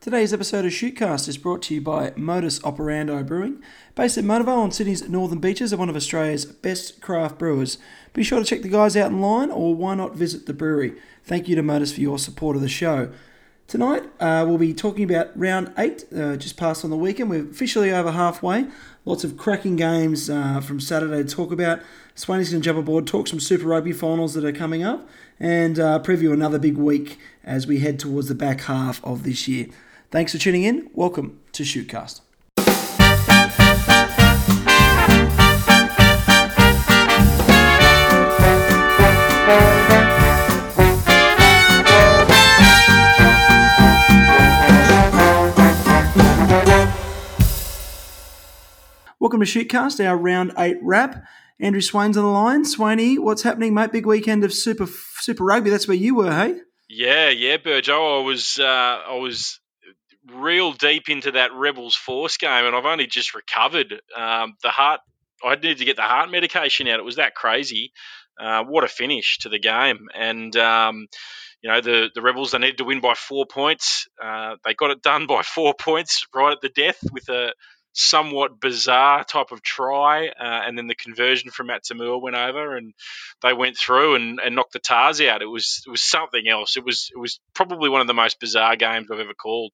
[0.00, 3.62] Today's episode of Shootcast is brought to you by Modus Operandi Brewing.
[3.94, 7.76] Based at Mona Vale on Sydney's northern beaches, are one of Australia's best craft brewers.
[8.14, 10.94] Be sure to check the guys out online, or why not visit the brewery?
[11.22, 13.12] Thank you to Modus for your support of the show.
[13.66, 17.28] Tonight, uh, we'll be talking about round eight, uh, just passed on the weekend.
[17.28, 18.68] We're officially over halfway.
[19.04, 21.80] Lots of cracking games uh, from Saturday to talk about.
[22.14, 25.06] Swainy's going to jump aboard, talk some Super Rugby finals that are coming up,
[25.38, 29.46] and uh, preview another big week as we head towards the back half of this
[29.46, 29.66] year.
[30.10, 30.90] Thanks for tuning in.
[30.92, 32.22] Welcome to Shootcast.
[49.20, 51.22] Welcome to Shootcast, our round eight wrap.
[51.60, 52.64] Andrew Swain's on the line.
[52.64, 53.92] Swainy, what's happening, mate?
[53.92, 55.70] Big weekend of Super Super Rugby.
[55.70, 56.56] That's where you were, hey?
[56.88, 58.22] Yeah, yeah, Burjo.
[58.22, 59.59] I was uh, I was
[60.28, 64.00] real deep into that Rebels Force game, and I've only just recovered.
[64.16, 65.00] Um, the heart,
[65.44, 67.00] I needed to get the heart medication out.
[67.00, 67.92] It was that crazy.
[68.38, 71.06] Uh, what a finish to the game, and um,
[71.62, 74.08] you know the the Rebels they needed to win by four points.
[74.22, 77.52] Uh, they got it done by four points right at the death with a
[77.92, 82.76] somewhat bizarre type of try, uh, and then the conversion from Matt To'omua went over,
[82.76, 82.94] and
[83.42, 85.42] they went through and, and knocked the Tahs out.
[85.42, 86.76] It was it was something else.
[86.76, 89.72] It was it was probably one of the most bizarre games I've ever called.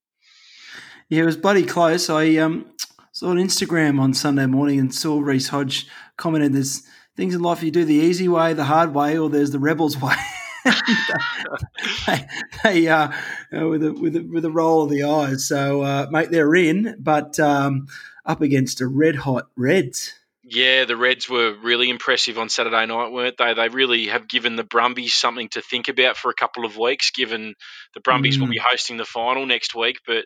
[1.09, 2.11] Yeah, it was bloody close.
[2.11, 2.67] I um,
[3.13, 6.83] saw on Instagram on Sunday morning and saw Reece Hodge commented, "There's
[7.17, 9.97] things in life you do the easy way, the hard way, or there's the rebels
[10.01, 10.17] way."
[12.07, 12.27] they,
[12.65, 13.09] they uh,
[13.53, 15.47] with a with a, with a roll of the eyes.
[15.47, 17.87] So, uh, mate, they're in, but um,
[18.25, 20.13] up against a red hot Reds.
[20.49, 23.55] Yeah, the Reds were really impressive on Saturday night, weren't they?
[23.55, 27.11] They really have given the Brumbies something to think about for a couple of weeks,
[27.11, 27.55] given
[27.95, 28.43] the Brumbies mm.
[28.43, 29.99] will be hosting the final next week.
[30.07, 30.25] But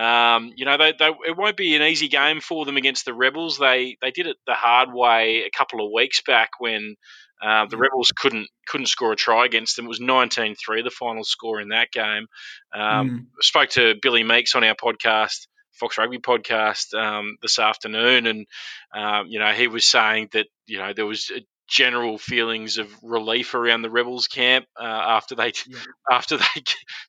[0.00, 3.14] um, you know, they, they, it won't be an easy game for them against the
[3.14, 3.58] Rebels.
[3.58, 6.94] They they did it the hard way a couple of weeks back when
[7.42, 9.86] uh, the Rebels couldn't couldn't score a try against them.
[9.86, 12.26] It was 19-3 the final score in that game.
[12.72, 13.18] Um, mm.
[13.20, 15.48] I spoke to Billy Meakes on our podcast
[15.78, 18.46] Fox Rugby podcast um, this afternoon, and
[18.94, 21.30] um, you know he was saying that you know there was
[21.68, 25.78] general feelings of relief around the rebels camp uh, after they yeah.
[26.10, 26.62] after they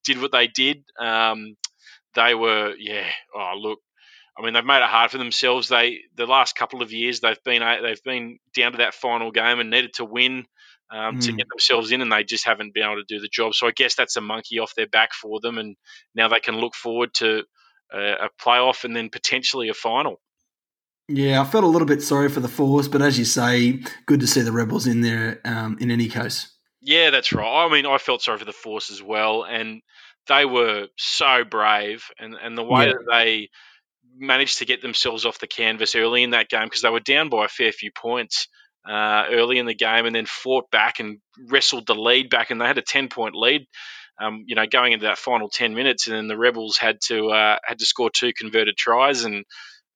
[0.04, 0.84] did what they did.
[1.00, 1.56] Um,
[2.16, 3.08] they were yeah.
[3.36, 3.80] Oh look,
[4.38, 5.70] I mean they've made it hard for themselves.
[5.70, 9.32] They the last couple of years they've been uh, they've been down to that final
[9.32, 10.46] game and needed to win.
[10.90, 11.26] Um, mm.
[11.26, 13.54] to get themselves in, and they just haven't been able to do the job.
[13.54, 15.76] So I guess that's a monkey off their back for them, and
[16.16, 17.44] now they can look forward to
[17.92, 20.20] a, playoff and then potentially a final.
[21.10, 24.20] Yeah, I felt a little bit sorry for the Force, but as you say, good
[24.20, 26.52] to see the Rebels in there um, in any case.
[26.82, 27.66] Yeah, that's right.
[27.66, 29.82] I mean, I felt sorry for the Force as well, and
[30.28, 32.94] they were so brave, and, and the way yeah.
[32.94, 33.50] that they
[34.18, 37.30] managed to get themselves off the canvas early in that game because they were down
[37.30, 38.48] by a fair few points
[38.88, 41.20] uh, early in the game, and then fought back and
[41.50, 43.66] wrestled the lead back, and they had a ten point lead
[44.20, 47.30] um, you know, going into that final ten minutes, and then the Rebels had to
[47.30, 49.46] uh, had to score two converted tries, and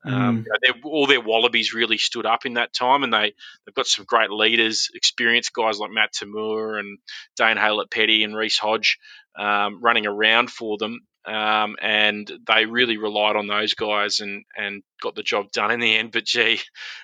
[0.06, 0.46] um, mm.
[0.64, 3.34] you know, all their wallabies really stood up in that time, and they
[3.66, 6.98] they've got some great leaders, experienced guys like Matt To'omua and
[7.36, 9.00] Dane Haylett-Petty and Reece Hodge
[9.38, 14.84] um, running around for them, um, and they really relied on those guys and and
[15.02, 16.12] got the job done in the end.
[16.12, 16.60] But gee,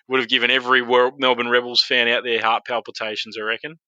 [0.08, 3.80] would have given every Melbourne Rebels fan out there heart palpitations, I reckon.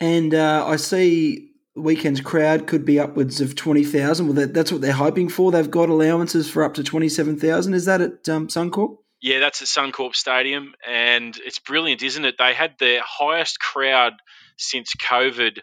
[0.00, 4.26] And uh, I see weekend's crowd could be upwards of 20,000.
[4.26, 5.50] Well, that, that's what they're hoping for.
[5.50, 7.74] They've got allowances for up to 27,000.
[7.74, 8.98] Is that at um, Suncorp?
[9.20, 12.34] Yeah, that's at Suncorp Stadium, and it's brilliant, isn't it?
[12.38, 14.14] They had their highest crowd
[14.56, 15.58] since COVID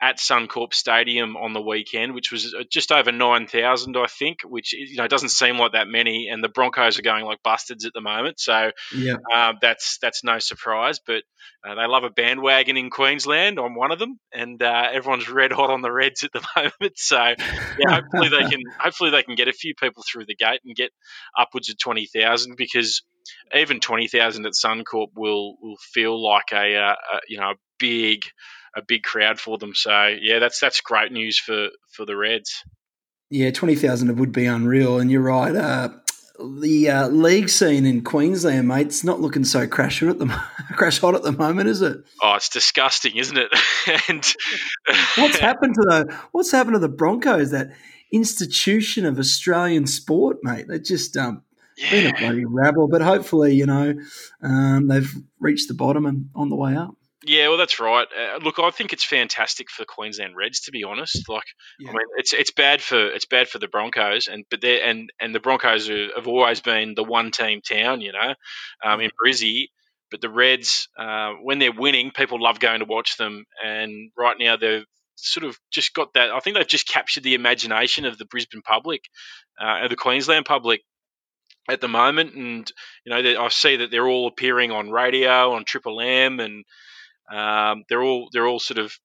[0.00, 4.38] at Suncorp Stadium on the weekend, which was uh, just over nine thousand, I think.
[4.44, 7.86] Which you know doesn't seem like that many, and the Broncos are going like bustards
[7.86, 11.00] at the moment, so yeah, uh, that's that's no surprise.
[11.04, 11.22] But
[11.66, 13.58] uh, they love a bandwagon in Queensland.
[13.58, 16.96] I'm one of them, and uh, everyone's red hot on the Reds at the moment.
[16.96, 17.16] So
[17.78, 20.74] yeah, hopefully they can hopefully they can get a few people through the gate and
[20.74, 20.90] get
[21.38, 23.02] upwards of twenty thousand because
[23.54, 27.56] even twenty thousand at Suncorp will will feel like a, uh, a you know a
[27.78, 28.20] big
[28.76, 29.74] a big crowd for them.
[29.74, 32.62] So yeah, that's that's great news for for the Reds.
[33.30, 35.54] Yeah, twenty thousand would be unreal, and you're right.
[35.54, 35.88] Uh,
[36.38, 40.26] the uh, league scene in Queensland, mate, it's not looking so crash hot at the
[40.72, 41.98] crash hot at the moment, is it?
[42.22, 43.48] Oh, it's disgusting, isn't it?
[44.08, 44.34] and
[45.16, 47.50] what's happened to the what's happened to the Broncos?
[47.52, 47.70] That
[48.12, 50.66] institution of Australian sport, mate.
[50.68, 51.42] They just um,
[51.76, 51.90] yeah.
[51.90, 53.94] been a bloody rabble, but hopefully, you know,
[54.42, 56.94] um, they've reached the bottom and on the way up.
[57.26, 58.06] Yeah, well, that's right.
[58.06, 61.28] Uh, look, I think it's fantastic for Queensland Reds, to be honest.
[61.28, 61.44] Like,
[61.78, 61.90] yeah.
[61.90, 65.10] I mean, it's it's bad for it's bad for the Broncos, and but they and
[65.20, 68.34] and the Broncos are, have always been the one team town, you know,
[68.84, 69.68] um, in Brizzy.
[70.10, 74.36] But the Reds, uh, when they're winning, people love going to watch them, and right
[74.38, 74.84] now they've
[75.16, 76.30] sort of just got that.
[76.30, 79.02] I think they've just captured the imagination of the Brisbane public,
[79.60, 80.82] uh, the Queensland public
[81.68, 82.70] at the moment, and
[83.04, 86.64] you know, I see that they're all appearing on radio on Triple M and
[87.30, 88.98] um, they're all they're all sort of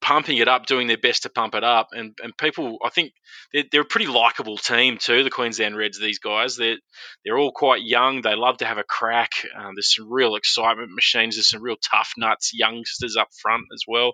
[0.00, 3.12] pumping it up, doing their best to pump it up, and and people, I think
[3.52, 5.24] they're, they're a pretty likable team too.
[5.24, 6.78] The Queensland Reds, these guys, they're
[7.24, 8.22] they're all quite young.
[8.22, 9.30] They love to have a crack.
[9.56, 11.36] Um, there's some real excitement machines.
[11.36, 14.12] There's some real tough nuts youngsters up front as well.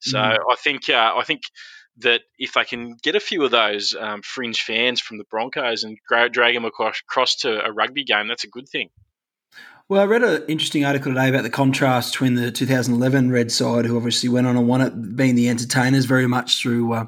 [0.00, 0.36] So mm.
[0.50, 1.42] I think uh, I think
[1.98, 5.84] that if they can get a few of those um, fringe fans from the Broncos
[5.84, 8.90] and drag them across, across to a rugby game, that's a good thing.
[9.88, 13.84] Well, I read an interesting article today about the contrast between the 2011 Red side,
[13.84, 17.06] who obviously went on and won it, being the entertainers very much through uh,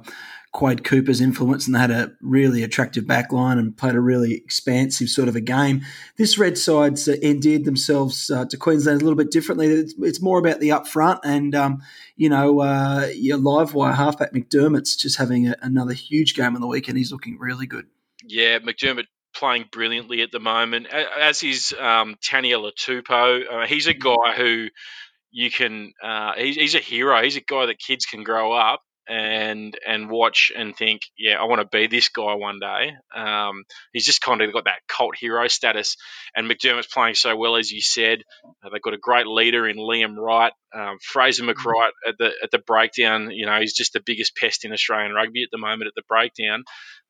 [0.53, 5.09] Quade Cooper's influence, and they had a really attractive backline and played a really expansive
[5.09, 5.81] sort of a game.
[6.19, 9.67] This Red side's uh, endeared themselves uh, to Queensland a little bit differently.
[9.67, 11.83] It's, it's more about the upfront, and um,
[12.15, 16.61] you know, uh, your live wire halfback McDermott's just having a, another huge game on
[16.61, 16.97] the weekend.
[16.97, 17.87] He's looking really good.
[18.25, 23.43] Yeah, McDermott playing brilliantly at the moment, as is um, Taniela Tupou.
[23.51, 24.69] Uh, he's a guy who
[25.31, 25.93] you can.
[26.03, 27.23] Uh, he's, he's a hero.
[27.23, 31.45] He's a guy that kids can grow up and and watch and think, yeah, I
[31.45, 32.93] want to be this guy one day.
[33.15, 35.97] Um, he's just kind of got that cult hero status.
[36.37, 38.23] And McDermott's playing so well, as you said.
[38.63, 42.09] Uh, they've got a great leader in Liam Wright, um, Fraser mm-hmm.
[42.09, 43.31] At the at the breakdown.
[43.31, 46.03] You know, he's just the biggest pest in Australian rugby at the moment at the
[46.09, 46.65] breakdown.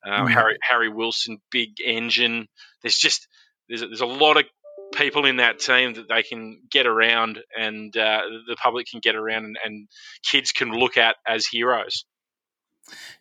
[0.05, 0.31] Um, mm.
[0.31, 2.47] Harry Harry Wilson, big engine.
[2.81, 3.27] There's just
[3.67, 4.45] there's there's a lot of
[4.93, 9.15] people in that team that they can get around and uh, the public can get
[9.15, 9.87] around and, and,
[10.23, 12.05] kids can look at as heroes.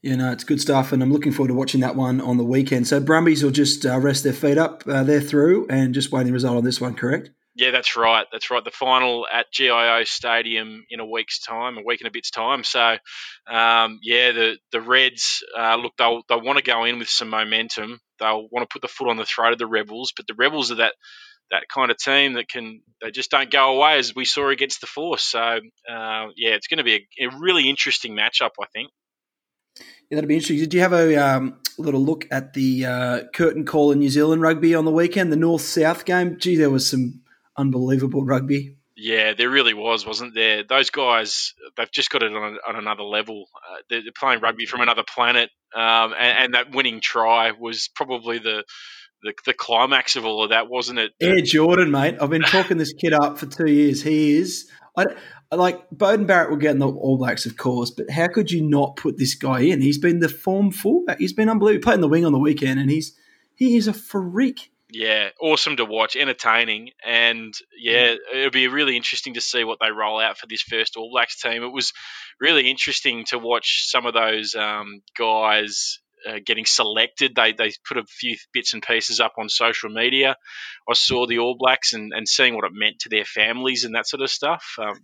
[0.02, 2.44] Yeah, no, it's good stuff, and I'm looking forward to watching that one on the
[2.44, 2.86] weekend.
[2.86, 4.82] So Brumbies will just uh, rest their feet up.
[4.86, 7.30] Uh, they're through and just waiting the result on this one, correct?
[7.58, 8.24] Yeah, that's right.
[8.30, 8.64] That's right.
[8.64, 12.62] The final at GIO Stadium in a week's time, a week and a bit's time.
[12.62, 12.96] So,
[13.48, 17.30] um, yeah, the the Reds uh, look they'll they want to go in with some
[17.30, 17.98] momentum.
[18.20, 20.70] They'll want to put the foot on the throat of the Rebels, but the Rebels
[20.70, 20.94] are that
[21.50, 24.80] that kind of team that can they just don't go away as we saw against
[24.80, 25.22] the Force.
[25.22, 28.90] So uh, yeah, it's going to be a, a, really interesting matchup, I think.
[30.10, 30.58] Yeah, that'll be interesting.
[30.58, 34.42] Did you have a um, little look at the uh, curtain call in New Zealand
[34.42, 36.38] rugby on the weekend, the North South game?
[36.38, 37.22] Gee, there was some
[37.56, 38.76] unbelievable rugby.
[39.00, 40.64] Yeah, there really was, wasn't there?
[40.64, 43.46] Those guys, they've just got it on, on another level.
[43.54, 47.88] Uh, they're, they're, playing rugby from another planet, um, and, and, that winning try was
[47.94, 48.64] probably the
[49.22, 51.12] the, the climax of all of that, wasn't it?
[51.20, 52.16] Air Jordan, mate.
[52.20, 54.02] I've been talking this kid up for two years.
[54.02, 54.70] He is.
[54.96, 55.06] I,
[55.52, 58.62] like Beauden Barrett will get in the All Blacks, of course, but how could you
[58.62, 59.80] not put this guy in?
[59.80, 61.18] He's been the form fullback.
[61.18, 61.84] He's been unbelievable.
[61.84, 63.16] Playing the wing on the weekend, and he's
[63.54, 64.70] he is a freak.
[64.90, 69.90] Yeah, awesome to watch, entertaining, and yeah, it'll be really interesting to see what they
[69.90, 71.62] roll out for this first All Blacks team.
[71.62, 71.92] It was
[72.40, 77.34] really interesting to watch some of those um, guys uh, getting selected.
[77.34, 80.36] They they put a few bits and pieces up on social media.
[80.88, 83.94] I saw the All Blacks and, and seeing what it meant to their families and
[83.94, 84.64] that sort of stuff.
[84.78, 84.98] Um,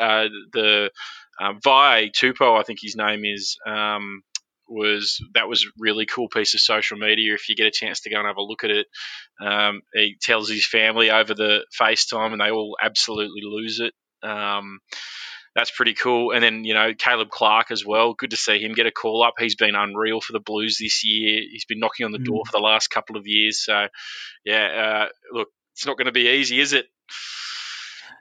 [0.00, 0.90] uh, the
[1.40, 3.56] um, Vai Tupou, I think his name is.
[3.66, 4.22] Um,
[4.70, 7.32] was that was really cool piece of social media.
[7.34, 8.86] If you get a chance to go and have a look at it,
[9.40, 13.94] um, he tells his family over the FaceTime, and they all absolutely lose it.
[14.22, 14.80] Um,
[15.58, 16.30] that's pretty cool.
[16.30, 18.14] And then you know Caleb Clarke as well.
[18.14, 19.34] Good to see him get a call up.
[19.38, 21.42] He's been unreal for the Blues this year.
[21.50, 22.26] He's been knocking on the mm.
[22.26, 23.64] door for the last couple of years.
[23.64, 23.88] So
[24.44, 26.86] yeah, uh, look, it's not going to be easy, is it?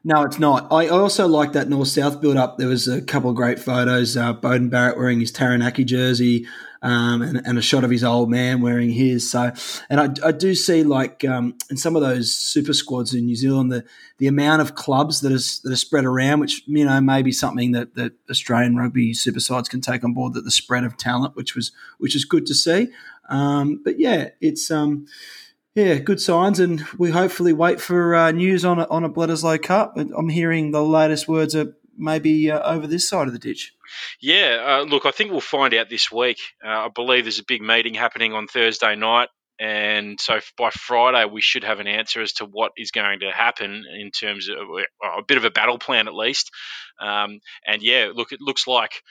[0.08, 0.72] No, it's not.
[0.72, 2.58] I also like that north south build up.
[2.58, 4.16] There was a couple of great photos.
[4.16, 6.48] Uh, Beauden Barrett wearing his Taranaki jersey
[6.82, 9.30] um, and, and, a shot of his old man wearing his.
[9.30, 9.52] So,
[9.90, 13.36] and I, I do see like um, in some of those super squads in New
[13.36, 13.84] Zealand, the
[14.18, 17.34] the amount of clubs that is that are spread around, which you know may be
[17.34, 20.36] something that, that Australian rugby super sides can take on board.
[20.36, 22.88] That the spread of talent, which was which is good to see.
[23.28, 25.08] Um, but yeah, it's um,
[25.78, 29.62] yeah, good signs, and we hopefully wait for uh, news on a, on a Bledisloe
[29.62, 29.94] Cup.
[29.96, 33.76] I'm hearing the latest words are maybe uh, over this side of the ditch.
[34.20, 36.40] Yeah, uh, look, I think we'll find out this week.
[36.66, 39.30] Uh, I believe there's a big meeting happening on Thursday night.
[39.60, 43.32] And so by Friday, we should have an answer as to what is going to
[43.32, 46.50] happen in terms of a bit of a battle plan, at least.
[47.00, 49.04] Um, and yeah, look, it looks like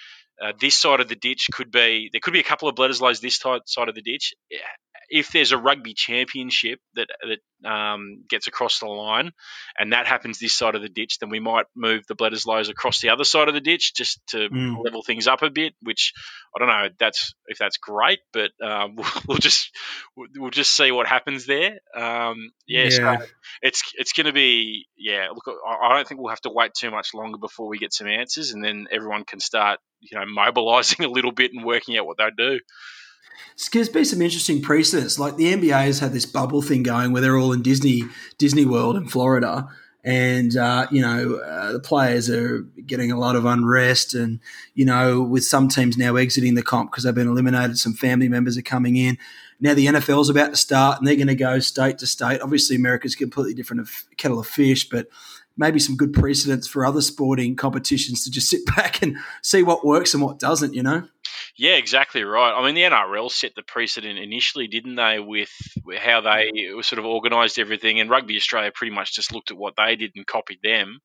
[0.42, 3.20] uh, this side of the ditch could be there could be a couple of Bledisloes
[3.20, 4.34] this side of the ditch
[5.08, 9.32] if there's a rugby championship that that um, gets across the line,
[9.78, 13.00] and that happens this side of the ditch, then we might move the Bledisloes across
[13.00, 14.84] the other side of the ditch just to mm.
[14.84, 15.74] level things up a bit.
[15.82, 16.12] Which
[16.54, 16.88] I don't know.
[16.98, 19.70] That's if that's great, but um, we'll, we'll, just
[20.16, 21.78] we'll just see what happens there.
[21.94, 23.18] Um, yeah, yeah.
[23.18, 23.26] So
[23.62, 25.28] it's it's going to be yeah.
[25.34, 28.08] Look, I don't think we'll have to wait too much longer before we get some
[28.08, 32.06] answers, and then everyone can start you know mobilising a little bit and working out
[32.06, 32.60] what they do.
[33.72, 35.18] There's been some interesting precedents.
[35.18, 38.04] Like the NBA has had this bubble thing going where they're all in Disney
[38.38, 39.68] Disney World in Florida,
[40.04, 44.40] and uh, you know uh, the players are getting a lot of unrest, and
[44.74, 47.78] you know with some teams now exiting the comp because they've been eliminated.
[47.78, 49.18] Some family members are coming in.
[49.60, 52.40] Now the NFL's about to start, and they're going to go state to state.
[52.40, 55.08] Obviously, America's completely different kettle of fish, but
[55.56, 59.84] maybe some good precedents for other sporting competitions to just sit back and see what
[59.84, 60.74] works and what doesn't.
[60.74, 61.08] You know.
[61.58, 62.52] Yeah, exactly right.
[62.52, 65.50] I mean, the NRL set the precedent initially, didn't they, with
[65.98, 66.50] how they
[66.82, 70.12] sort of organised everything, and Rugby Australia pretty much just looked at what they did
[70.16, 71.00] and copied them.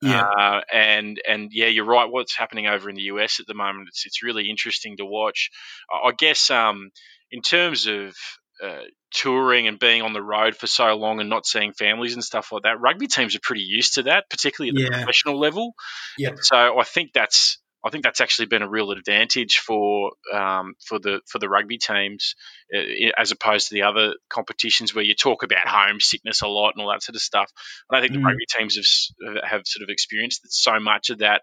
[0.00, 2.10] Yeah, uh, and and yeah, you're right.
[2.10, 3.88] What's happening over in the US at the moment?
[3.88, 5.50] It's it's really interesting to watch.
[5.92, 6.90] I guess um,
[7.32, 8.14] in terms of
[8.62, 12.22] uh, touring and being on the road for so long and not seeing families and
[12.22, 15.02] stuff like that, rugby teams are pretty used to that, particularly at the yeah.
[15.02, 15.72] professional level.
[16.16, 16.34] Yeah.
[16.40, 21.00] So I think that's I think that's actually been a real advantage for um, for
[21.00, 22.36] the for the rugby teams
[22.74, 26.82] uh, as opposed to the other competitions where you talk about homesickness a lot and
[26.82, 27.50] all that sort of stuff.
[27.90, 28.20] And I think mm.
[28.20, 28.76] the rugby teams
[29.24, 31.42] have have sort of experienced so much of that.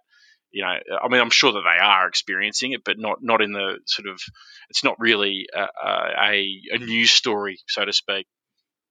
[0.51, 0.69] You know,
[1.03, 4.07] I mean, I'm sure that they are experiencing it, but not not in the sort
[4.07, 4.19] of.
[4.69, 8.27] It's not really a, a, a news story, so to speak.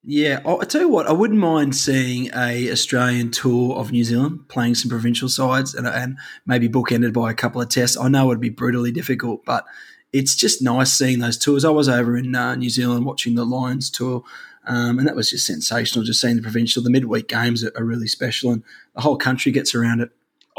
[0.05, 4.49] Yeah, I tell you what, I wouldn't mind seeing a Australian tour of New Zealand,
[4.49, 7.97] playing some provincial sides, and, and maybe bookended by a couple of tests.
[7.97, 9.67] I know it would be brutally difficult, but
[10.13, 11.65] it's just nice seeing those tours.
[11.65, 14.23] I was over in uh, New Zealand watching the Lions tour,
[14.67, 16.05] um, and that was just sensational.
[16.05, 18.63] Just seeing the provincial, the midweek games are, are really special, and
[18.95, 20.11] the whole country gets around it.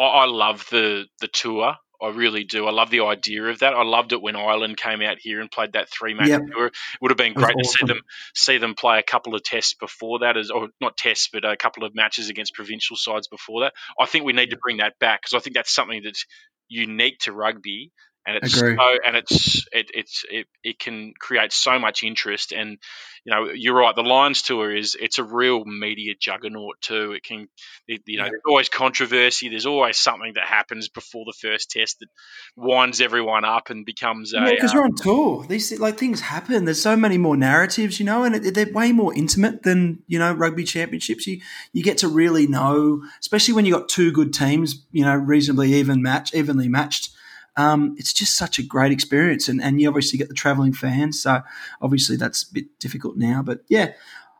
[0.03, 1.75] I love the the tour.
[2.01, 2.65] I really do.
[2.65, 3.73] I love the idea of that.
[3.73, 6.41] I loved it when Ireland came out here and played that three match yep.
[6.49, 6.67] tour.
[6.67, 7.61] It would have been great awesome.
[7.61, 8.01] to see them
[8.33, 11.57] see them play a couple of tests before that, as or not tests, but a
[11.57, 13.73] couple of matches against provincial sides before that.
[13.99, 16.25] I think we need to bring that back because I think that's something that's
[16.69, 17.91] unique to rugby
[18.29, 18.65] and it's so
[19.05, 22.51] and it's it, it's it, it can create so much interest.
[22.51, 22.77] And
[23.25, 27.13] you know you're right the lions tour is it's a real media juggernaut too.
[27.13, 27.47] It can
[27.87, 28.29] it, you know yeah.
[28.29, 29.49] there's always controversy.
[29.49, 32.07] There's always something that happens before the first test that
[32.55, 35.45] winds everyone up and becomes yeah because um, you're on tour.
[35.47, 36.65] These like things happen.
[36.65, 40.19] There's so many more narratives you know and it, they're way more intimate than you
[40.19, 41.27] know rugby championships.
[41.27, 41.41] You
[41.73, 45.73] you get to really know especially when you got two good teams you know reasonably
[45.73, 47.09] even match evenly matched
[47.55, 49.47] um, it's just such a great experience.
[49.47, 51.21] And, and you obviously get the travelling fans.
[51.21, 51.41] So
[51.81, 53.41] obviously that's a bit difficult now.
[53.41, 53.93] But yeah,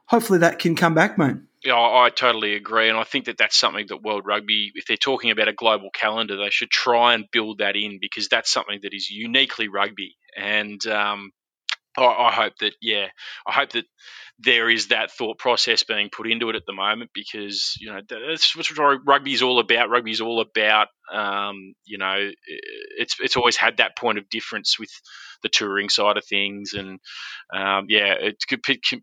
[0.06, 1.38] hopefully that can come back, mate.
[1.64, 4.96] Yeah, I totally agree, and I think that that's something that World Rugby, if they're
[4.96, 8.80] talking about a global calendar, they should try and build that in because that's something
[8.84, 10.16] that is uniquely rugby.
[10.38, 11.32] And um,
[11.98, 13.08] I, I, hope that, yeah,
[13.46, 13.84] I hope that
[14.42, 18.00] there is that thought process being put into it at the moment because you know
[18.10, 19.90] that's what rugby is all about.
[19.90, 22.30] Rugby is all about um, you know
[22.98, 24.92] it's it's always had that point of difference with
[25.44, 27.00] the touring side of things, and
[27.54, 28.38] um, yeah, it,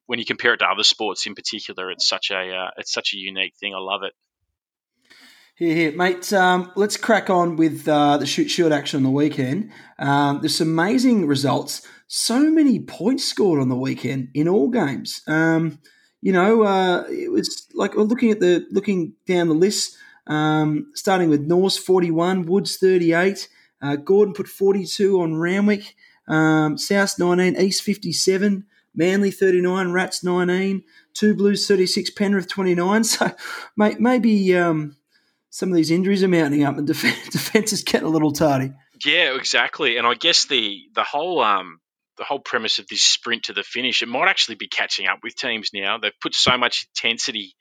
[0.07, 3.13] when you compare it to other sports in particular, it's such a uh, it's such
[3.15, 3.75] a unique thing.
[3.75, 4.13] I love it.
[5.57, 6.33] Here, here, mate.
[6.35, 9.71] Um, let's crack on with uh, the shoot shield action on the weekend.
[9.99, 15.23] Um, there's some amazing results so many points scored on the weekend in all games.
[15.27, 15.79] Um,
[16.23, 19.97] you know, uh, it was like looking at the looking down the list,
[20.27, 23.49] um, starting with Norths forty one, Woods thirty eight,
[23.83, 25.95] uh, Gordon put forty two on Randwick,
[26.29, 32.11] um, South nineteen, East fifty seven, Manly thirty nine, Rats nineteen, Two Blues thirty six,
[32.11, 33.05] Penrith twenty nine.
[33.05, 33.31] So,
[33.77, 34.97] mate, maybe um,
[35.51, 38.73] some of these injuries are mounting up, and defense, defense is getting a little tardy.
[39.05, 39.97] Yeah, exactly.
[39.97, 41.81] And I guess the the whole um,
[42.19, 45.19] the whole premise of this sprint to the finish, it might actually be catching up
[45.23, 45.99] with teams now.
[45.99, 47.55] They've put so much intensity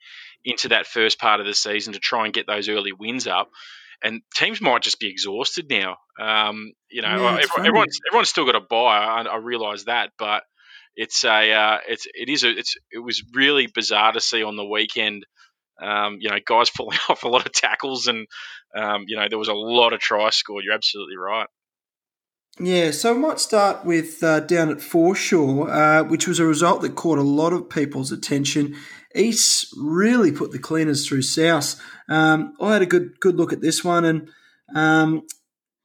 [0.44, 3.50] into that first part of the season to try and get those early wins up.
[4.02, 5.96] And teams might just be exhausted now.
[6.20, 8.98] Um, you know, yeah, everyone, everyone's, everyone's still got a buy.
[8.98, 10.42] I, I realise that, but
[10.96, 14.56] it's a uh, it's it is a, it's it was really bizarre to see on
[14.56, 15.26] the weekend.
[15.80, 18.26] Um, you know, guys pulling off a lot of tackles, and
[18.74, 20.64] um, you know there was a lot of tries scored.
[20.64, 21.48] You're absolutely right.
[22.58, 26.80] Yeah, so I might start with uh, down at Foreshore, uh, which was a result
[26.82, 28.74] that caught a lot of people's attention.
[29.14, 31.80] East really put the cleaners through South.
[32.08, 34.28] Um, I had a good good look at this one, and
[34.74, 35.26] um,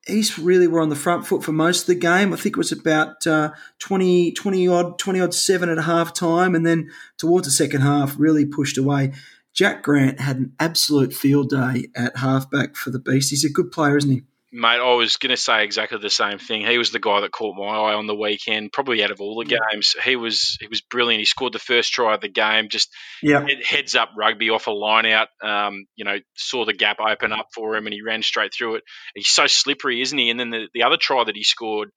[0.07, 2.33] East really were on the front foot for most of the game.
[2.33, 6.55] I think it was about uh, 20, 20 odd, 20 odd seven at half time.
[6.55, 9.13] And then towards the second half, really pushed away.
[9.53, 13.29] Jack Grant had an absolute field day at halfback for the Beast.
[13.29, 14.23] He's a good player, isn't he?
[14.53, 16.65] Mate, I was going to say exactly the same thing.
[16.65, 18.73] He was the guy that caught my eye on the weekend.
[18.73, 21.21] Probably out of all the games, he was he was brilliant.
[21.21, 22.67] He scored the first try of the game.
[22.69, 22.89] Just
[23.23, 25.29] yeah, heads up rugby off a line out.
[25.41, 28.75] Um, you know, saw the gap open up for him, and he ran straight through
[28.75, 28.83] it.
[29.15, 30.29] He's so slippery, isn't he?
[30.29, 31.89] And then the, the other try that he scored,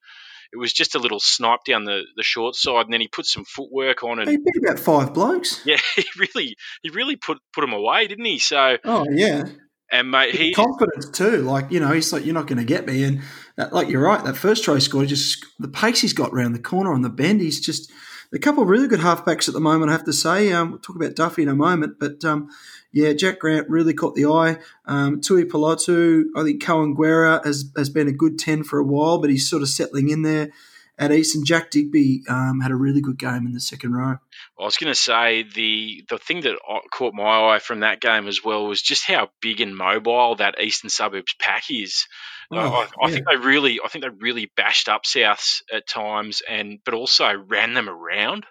[0.52, 3.26] it was just a little snipe down the, the short side, and then he put
[3.26, 4.20] some footwork on.
[4.20, 5.60] And he beat about five blokes.
[5.64, 8.38] Yeah, he really he really put put him away, didn't he?
[8.38, 9.46] So oh yeah,
[9.94, 11.38] and mate, he confidence too.
[11.38, 13.22] Like you know, he's like, "You're not going to get me." And
[13.56, 16.58] that, like you're right, that first try scored, just the pace he's got around the
[16.58, 17.40] corner on the bend.
[17.40, 17.92] He's just
[18.32, 19.90] a couple of really good halfbacks at the moment.
[19.90, 20.52] I have to say.
[20.52, 22.48] Um, we'll talk about Duffy in a moment, but um,
[22.92, 24.58] yeah, Jack Grant really caught the eye.
[24.86, 28.84] Um, Tui Pelotu, I think Cohen Guerra has has been a good ten for a
[28.84, 30.50] while, but he's sort of settling in there
[30.98, 31.44] at Eastern.
[31.44, 34.16] Jack Digby um, had a really good game in the second row.
[34.58, 36.56] I was going to say the the thing that
[36.92, 40.60] caught my eye from that game as well was just how big and mobile that
[40.60, 42.06] Eastern Suburbs pack is.
[42.50, 43.08] Oh, I, I yeah.
[43.08, 47.32] think they really, I think they really bashed up Souths at times, and but also
[47.34, 48.46] ran them around.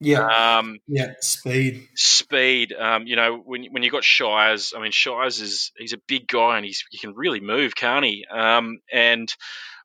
[0.00, 2.72] Yeah, um, yeah, speed, speed.
[2.72, 6.28] Um, you know, when when you got Shires, I mean, Shires is he's a big
[6.28, 8.24] guy and he's he can really move, can't he?
[8.30, 9.34] Um, and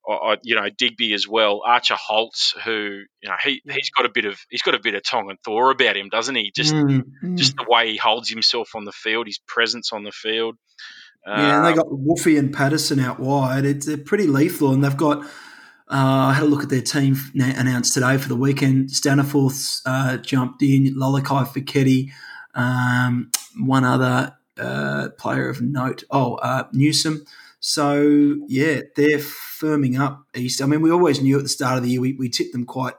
[0.07, 2.71] I, you know Digby as well, Archer Holz, who
[3.21, 5.39] you know he he's got a bit of he's got a bit of tongue and
[5.45, 6.51] Thor about him, doesn't he?
[6.55, 7.37] Just mm, mm.
[7.37, 10.57] just the way he holds himself on the field, his presence on the field.
[11.25, 13.65] Yeah, and they um, got Wolfie and Patterson out wide.
[13.65, 15.23] It's they're pretty lethal, and they've got.
[15.89, 18.89] Uh, I had a look at their team announced today for the weekend.
[18.89, 22.09] Staniforth's uh, jumped in, Lalakai Foketi,
[22.55, 23.29] um,
[23.59, 26.03] one other uh, player of note.
[26.09, 27.25] Oh, uh, Newsom.
[27.65, 30.61] So yeah, they're firming up East.
[30.61, 32.65] I mean, we always knew at the start of the year we, we tipped them
[32.65, 32.95] quite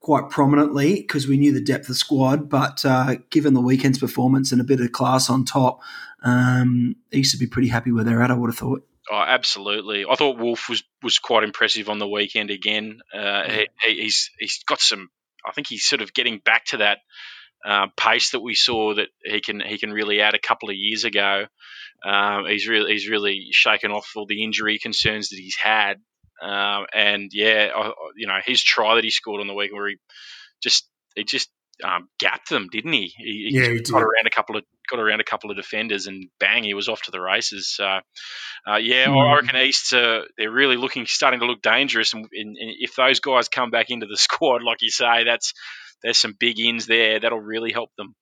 [0.00, 2.48] quite prominently because we knew the depth of squad.
[2.48, 5.82] But uh, given the weekend's performance and a bit of class on top,
[6.22, 8.30] um, East would be pretty happy where they're at.
[8.30, 8.88] I would have thought.
[9.10, 10.06] Oh, absolutely.
[10.10, 13.00] I thought Wolf was, was quite impressive on the weekend again.
[13.12, 15.10] Uh, he, he's he's got some.
[15.46, 17.00] I think he's sort of getting back to that
[17.64, 20.76] uh, pace that we saw that he can he can really add a couple of
[20.76, 21.46] years ago.
[22.04, 26.00] Um, he's really he's really shaken off all the injury concerns that he's had,
[26.40, 29.88] um, and yeah, I, you know his try that he scored on the weekend where
[29.88, 29.96] he
[30.62, 31.50] just he just
[31.84, 33.12] um, gapped them, didn't he?
[33.16, 36.28] He, yeah, he got around a couple of got around a couple of defenders, and
[36.40, 37.68] bang, he was off to the races.
[37.68, 39.16] So, uh, yeah, mm.
[39.16, 42.94] I reckon East uh, they're really looking starting to look dangerous, and, and, and, if
[42.96, 45.52] those guys come back into the squad, like you say, that's
[46.02, 48.14] there's some big ins there that'll really help them.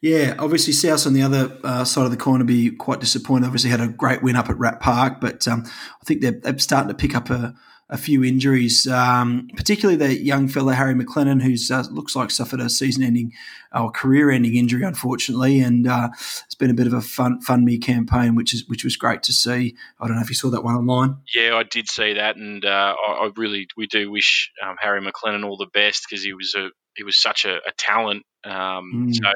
[0.00, 3.46] Yeah, obviously South on the other uh, side of the coin will be quite disappointed.
[3.46, 6.58] Obviously had a great win up at Rat Park, but um, I think they're, they're,
[6.58, 7.54] starting to pick up a,
[7.90, 12.60] a few injuries, um, particularly the young fella Harry McLennan, who uh, looks like suffered
[12.60, 13.32] a season-ending
[13.74, 17.78] or career-ending injury, unfortunately, and uh, it's been a bit of a fun fund me
[17.78, 19.76] campaign, which is which was great to see.
[20.00, 21.16] I don't know if you saw that one online.
[21.34, 25.00] Yeah, I did see that, and uh, I, I, really we do wish um, Harry
[25.00, 28.24] McLennan all the best because he was a he was such a, a talent.
[28.44, 29.14] Um, mm.
[29.14, 29.30] So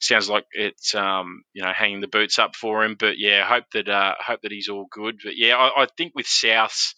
[0.00, 2.96] sounds like it's um, you know hanging the boots up for him.
[2.96, 5.16] But yeah, hope that uh, hope that he's all good.
[5.24, 6.94] But yeah, I, I think with Souths,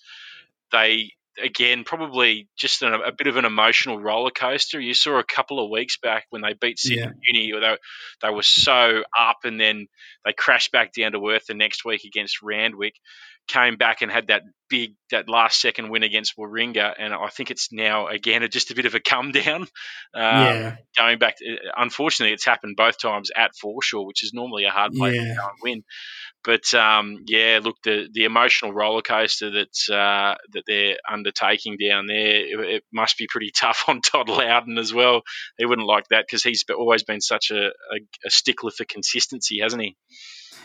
[0.72, 4.81] they again probably just an, a bit of an emotional roller coaster.
[4.81, 7.50] You saw a couple of weeks back when they beat Sydney yeah.
[7.50, 7.76] Uni, they,
[8.22, 9.87] they were so up, and then
[10.24, 12.94] they crashed back down to earth the next week against Randwick
[13.48, 17.50] came back and had that big that last second win against Warringah, and I think
[17.50, 19.62] it's now again just a bit of a come down.
[19.62, 19.68] Um,
[20.14, 20.76] yeah.
[20.96, 24.92] Going back, to, unfortunately, it's happened both times at Foreshore, which is normally a hard
[24.92, 25.22] place yeah.
[25.22, 25.84] to go and win.
[26.44, 32.06] But um, yeah, look, the the emotional roller coaster that uh, that they're undertaking down
[32.06, 35.22] there, it, it, must be pretty tough on Todd Louden as well.
[35.56, 39.61] He wouldn't like that because he's always been such a, a, a stickler for consistency,
[39.61, 39.96] hasn't he?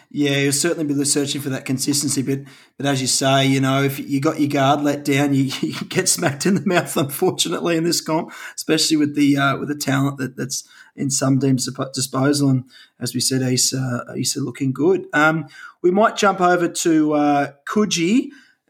[0.10, 2.22] Yeah, he'll certainly be searching for that consistency.
[2.22, 2.42] But
[2.78, 5.74] but as you say, you know, if you got your guard let down, you, you
[5.88, 6.96] get smacked in the mouth.
[6.98, 11.39] Unfortunately, in this comp, especially with the uh, with the talent that, that's in some
[11.39, 12.66] teams' disposal, and
[13.00, 15.08] as we said, he's uh, he's looking good.
[15.13, 15.48] Um,
[15.82, 17.52] we might jump over to uh.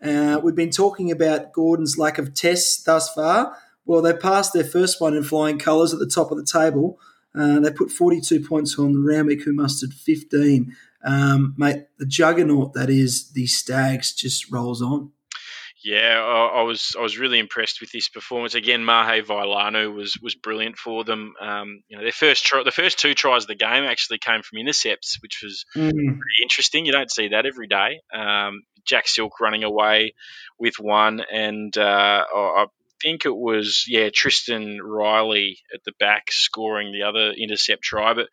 [0.03, 3.55] Uh, we've been talking about Gordon's lack of tests thus far.
[3.85, 6.99] Well, they passed their first one in flying colours at the top of the table.
[7.35, 10.75] Uh, they put 42 points on the who mustered 15.
[11.05, 15.11] Um, mate, the juggernaut that is the Stags just rolls on.
[15.83, 18.55] Yeah, I, I, was I was really impressed with this performance.
[18.55, 21.33] Again, Mahe Vailanu was was brilliant for them.
[21.41, 24.43] Um, you know, their first try, the first two tries of the game actually came
[24.43, 25.91] from intercepts, which was mm.
[25.91, 26.85] pretty interesting.
[26.85, 27.99] You don't see that every day.
[28.13, 30.13] Um, Jack Silk running away
[30.57, 32.65] with one, and uh, I
[33.03, 38.29] think it was yeah Tristan Riley at the back scoring the other intercept try, but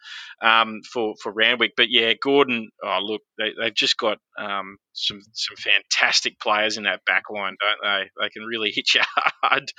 [0.47, 1.73] um, for for Randwick.
[1.77, 2.71] But yeah, Gordon.
[2.83, 7.55] Oh look, they, they've just got um, some some fantastic players in that back line,
[7.61, 8.11] don't they?
[8.21, 9.03] They can really hit you
[9.43, 9.71] hard.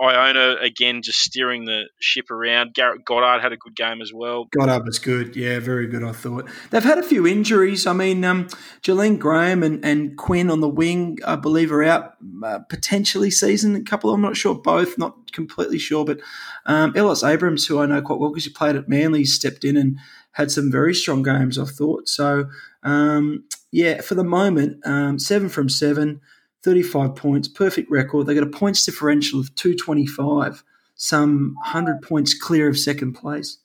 [0.00, 2.74] Iona again just steering the ship around.
[2.74, 4.46] Garrett Goddard had a good game as well.
[4.56, 6.04] Goddard was good, yeah, very good.
[6.04, 7.86] I thought they've had a few injuries.
[7.86, 8.46] I mean, um,
[8.82, 13.74] Jolene Graham and, and Quinn on the wing, I believe, are out uh, potentially season.
[13.74, 16.20] A couple, I'm not sure, both, not completely sure, but
[16.66, 19.76] um, Ellis Abrams, who I know quite well because he played at Manly, stepped in
[19.76, 19.98] and
[20.34, 21.58] had some very strong games.
[21.58, 22.46] I thought so.
[22.84, 26.20] Um, yeah, for the moment, um, seven from seven,
[26.62, 28.26] 35 points, perfect record.
[28.26, 30.62] They got a points differential of 225,
[30.94, 33.58] some 100 points clear of second place.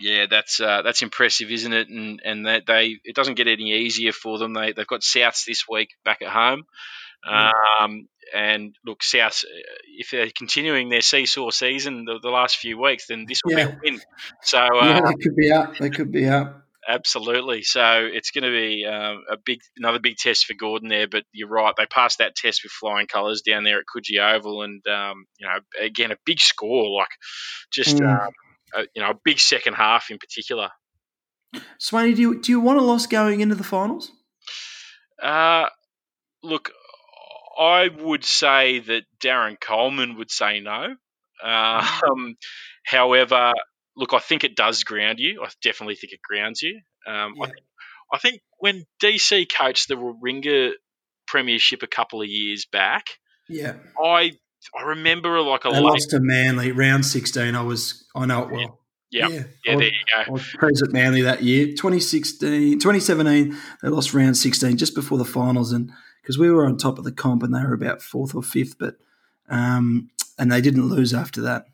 [0.00, 1.88] Yeah, that's uh, that's impressive, isn't it?
[1.88, 4.54] And and that they it doesn't get any easier for them.
[4.54, 6.66] They they've got Souths this week back at home.
[7.26, 9.42] Um, and look, South,
[9.86, 13.66] if they're continuing their seesaw season the, the last few weeks, then this will yeah.
[13.66, 14.00] be a win.
[14.42, 15.76] So uh, yeah, they could be up.
[15.78, 16.67] They could be up.
[16.86, 17.62] Absolutely.
[17.62, 21.08] So it's going to be um, a big, another big test for Gordon there.
[21.08, 24.62] But you're right; they passed that test with flying colours down there at Coogee Oval,
[24.62, 27.08] and um, you know, again, a big score, like
[27.72, 28.26] just mm.
[28.26, 28.32] um,
[28.74, 30.70] a, you know, a big second half in particular.
[31.80, 34.12] Swainy, do you do you want a loss going into the finals?
[35.22, 35.66] Uh,
[36.42, 36.70] look,
[37.58, 40.94] I would say that Darren Coleman would say no.
[41.44, 42.02] Mm.
[42.02, 42.36] Um,
[42.84, 43.52] however,
[43.98, 45.42] look, I think it does ground you.
[45.44, 46.80] I definitely think it grounds you.
[47.06, 47.42] Um, yeah.
[47.42, 47.66] I, think,
[48.14, 50.72] I, think, when DC coached the Warringah
[51.26, 53.04] Premiership a couple of years back,
[53.48, 54.32] yeah, I
[54.76, 57.54] I remember like a they lost to Manly round sixteen.
[57.54, 58.78] I was I know it well.
[59.10, 60.22] Yeah, yeah, yeah was, there you go.
[60.26, 63.56] I was present Manly that year, 2016, 2017.
[63.82, 65.90] They lost round sixteen just before the finals, and
[66.22, 68.78] because we were on top of the comp and they were about fourth or fifth,
[68.78, 68.96] but
[69.48, 71.64] um, and they didn't lose after that.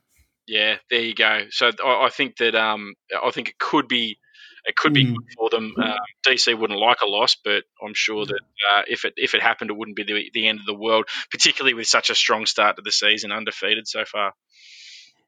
[0.47, 1.47] Yeah, there you go.
[1.51, 4.19] So I, I think that um, I think it could be
[4.67, 5.15] it could be mm.
[5.15, 5.75] good for them.
[5.77, 5.93] Um,
[6.27, 8.41] DC wouldn't like a loss, but I'm sure that
[8.73, 11.07] uh, if it if it happened, it wouldn't be the, the end of the world,
[11.31, 14.33] particularly with such a strong start to the season, undefeated so far.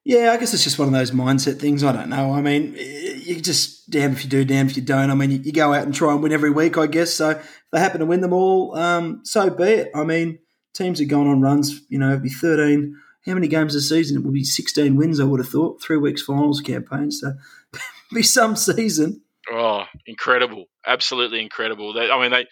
[0.05, 1.83] Yeah, I guess it's just one of those mindset things.
[1.83, 2.33] I don't know.
[2.33, 5.11] I mean, you just damn if you do, damn if you don't.
[5.11, 7.13] I mean, you, you go out and try and win every week, I guess.
[7.13, 9.91] So if they happen to win them all, um, so be it.
[9.95, 10.39] I mean,
[10.75, 11.83] teams are going on runs.
[11.89, 14.19] You know, it'd be thirteen how many games a season?
[14.19, 15.83] It will be 16 wins, I would have thought.
[15.83, 17.11] Three weeks finals campaign.
[17.11, 17.35] So
[18.15, 19.23] be some season.
[19.51, 20.67] Oh, incredible.
[20.87, 21.93] Absolutely incredible.
[21.93, 22.47] They, I mean, they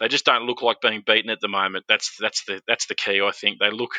[0.00, 1.84] they just don't look like being beaten at the moment.
[1.88, 3.58] That's that's the that's the key, I think.
[3.58, 3.92] They look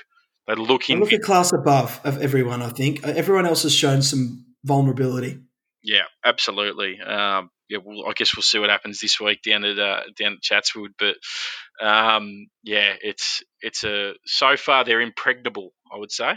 [0.48, 3.04] they look in they look a class above of everyone, I think.
[3.06, 5.40] Everyone else has shown some vulnerability.
[5.84, 7.00] Yeah, absolutely.
[7.02, 10.34] Um, yeah, well, I guess we'll see what happens this week down at uh, down
[10.34, 10.92] at Chatswood.
[10.98, 11.16] But
[11.86, 15.72] um, yeah, it's it's a so far they're impregnable.
[15.94, 16.34] I would say.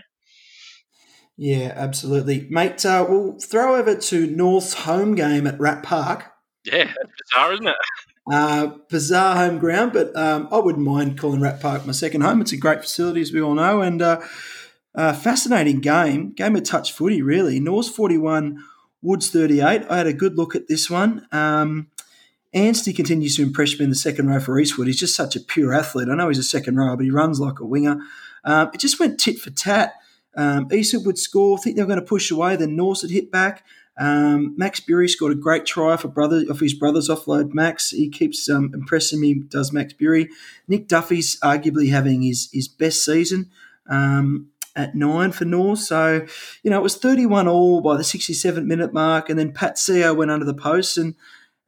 [1.37, 2.85] Yeah, absolutely, mate.
[2.85, 6.33] Uh, we'll throw over to North's home game at Rat Park.
[6.65, 7.77] Yeah, that's bizarre, isn't it?
[8.31, 12.41] Uh, bizarre home ground, but um, I wouldn't mind calling Rat Park my second home.
[12.41, 14.21] It's a great facility, as we all know, and uh,
[14.95, 16.33] uh, fascinating game.
[16.33, 17.61] Game of touch footy, really.
[17.61, 18.63] North's 41,
[19.03, 19.85] Woods 38.
[19.89, 21.27] I had a good look at this one.
[21.31, 21.89] Um,
[22.55, 24.87] Anstey continues to impress me in the second row for Eastwood.
[24.87, 26.09] He's just such a pure athlete.
[26.09, 27.99] I know he's a second row, but he runs like a winger.
[28.47, 29.95] Um, it just went tit for tat.
[30.37, 31.59] Um, Eastwood would score.
[31.59, 32.57] I think they were going to push away.
[32.57, 33.65] Then Norths had hit back.
[33.99, 37.55] Um, Max Bury scored a great try for brother of his brother's offload.
[37.55, 39.35] Max, he keeps um, impressing me.
[39.35, 40.29] Does Max Bury?
[40.69, 43.51] Nick Duffy's arguably having his his best season
[43.89, 45.79] um, at nine for North.
[45.79, 46.27] So
[46.63, 49.53] you know it was thirty one all by the sixty seven minute mark, and then
[49.53, 51.15] Pat Seo went under the post and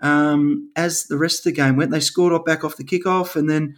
[0.01, 3.37] um, as the rest of the game went, they scored off back off the kickoff,
[3.37, 3.77] and then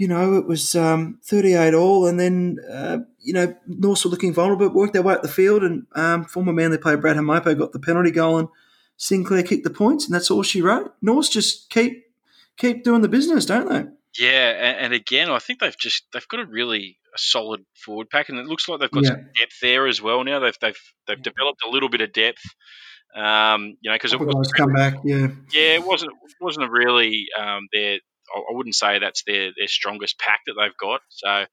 [0.00, 4.32] you know it was um, 38 all, and then uh, you know North were looking
[4.32, 7.56] vulnerable, but worked their way up the field, and um, former Manly player Brad Hamopo
[7.56, 8.48] got the penalty goal, and
[8.96, 10.94] Sinclair kicked the points, and that's all she wrote.
[11.02, 12.06] North just keep
[12.56, 13.84] keep doing the business, don't they?
[14.18, 18.08] Yeah, and, and again, I think they've just they've got a really a solid forward
[18.08, 19.10] pack, and it looks like they've got yeah.
[19.10, 20.24] some depth there as well.
[20.24, 21.22] Now they've they've they've yeah.
[21.22, 22.42] developed a little bit of depth.
[23.14, 26.70] Um, you know, because it was come back, yeah, yeah, it wasn't it wasn't a
[26.70, 27.98] really um, their.
[28.36, 31.00] I wouldn't say that's their their strongest pack that they've got.
[31.08, 31.44] So,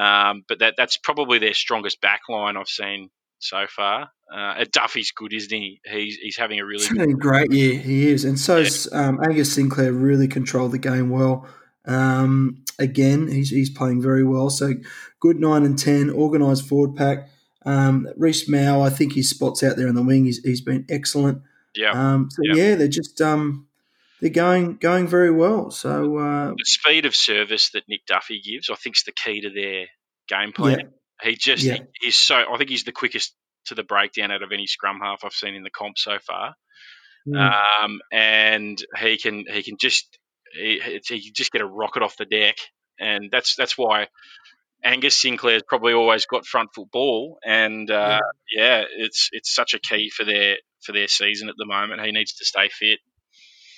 [0.00, 4.10] um, but that that's probably their strongest back line I've seen so far.
[4.32, 5.80] Uh, Duffy's good, isn't he?
[5.84, 7.78] He's he's having a really good great year.
[7.78, 8.68] He is, and so yeah.
[8.92, 11.46] um, Angus Sinclair really controlled the game well.
[11.84, 14.50] Um, again, he's, he's playing very well.
[14.50, 14.74] So
[15.20, 17.28] good nine and ten, organised forward pack.
[17.64, 20.24] Um, Reese Mao, I think his spots out there in the wing.
[20.24, 21.42] He's, he's been excellent.
[21.74, 21.90] Yeah.
[21.90, 23.66] Um, so yeah, they're just um,
[24.22, 25.70] they're going going very well.
[25.72, 29.40] So uh, the speed of service that Nick Duffy gives, I think, is the key
[29.42, 29.86] to their
[30.28, 30.78] game plan.
[30.78, 31.28] Yeah.
[31.30, 31.74] He just Yeah.
[31.74, 32.36] he, he's so.
[32.36, 33.34] I think he's the quickest
[33.66, 36.54] to the breakdown out of any scrum half I've seen in the comp so far.
[37.26, 37.52] mm,
[37.84, 40.18] Um, and he can he can just
[40.54, 42.56] he, he can just get a rocket off the deck,
[42.98, 44.06] and that's that's why.
[44.84, 48.18] Angus Sinclair's probably always got front foot ball, and uh,
[48.52, 52.04] yeah, it's it's such a key for their for their season at the moment.
[52.04, 52.98] He needs to stay fit.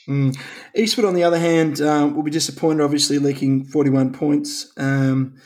[0.09, 0.39] Mm.
[0.75, 2.83] Eastwood, on the other hand, um, will be disappointed.
[2.83, 4.73] Obviously, leaking forty-one points.
[4.77, 5.37] Um,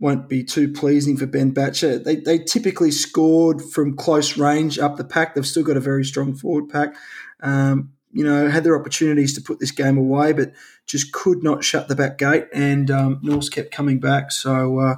[0.00, 2.02] won't be too pleasing for Ben Batger.
[2.02, 5.34] They, they typically scored from close range up the pack.
[5.34, 6.94] They've still got a very strong forward pack.
[7.40, 10.52] Um, you know, had their opportunities to put this game away, but
[10.86, 12.46] just could not shut the back gate.
[12.52, 14.30] And um, Norths kept coming back.
[14.30, 14.96] So uh,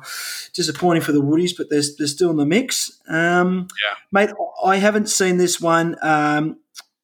[0.52, 3.00] disappointing for the Woodies, but they're, they're still in the mix.
[3.08, 3.96] Um, Yeah.
[4.12, 4.30] Mate,
[4.64, 6.58] I haven't seen this one, um,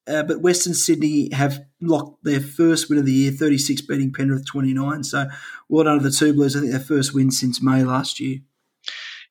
[0.07, 4.47] uh, but Western Sydney have locked their first win of the year, 36 beating Penrith
[4.47, 5.05] 29.
[5.05, 5.27] So
[5.69, 6.57] well done to the two Blues.
[6.57, 8.39] I think their first win since May last year.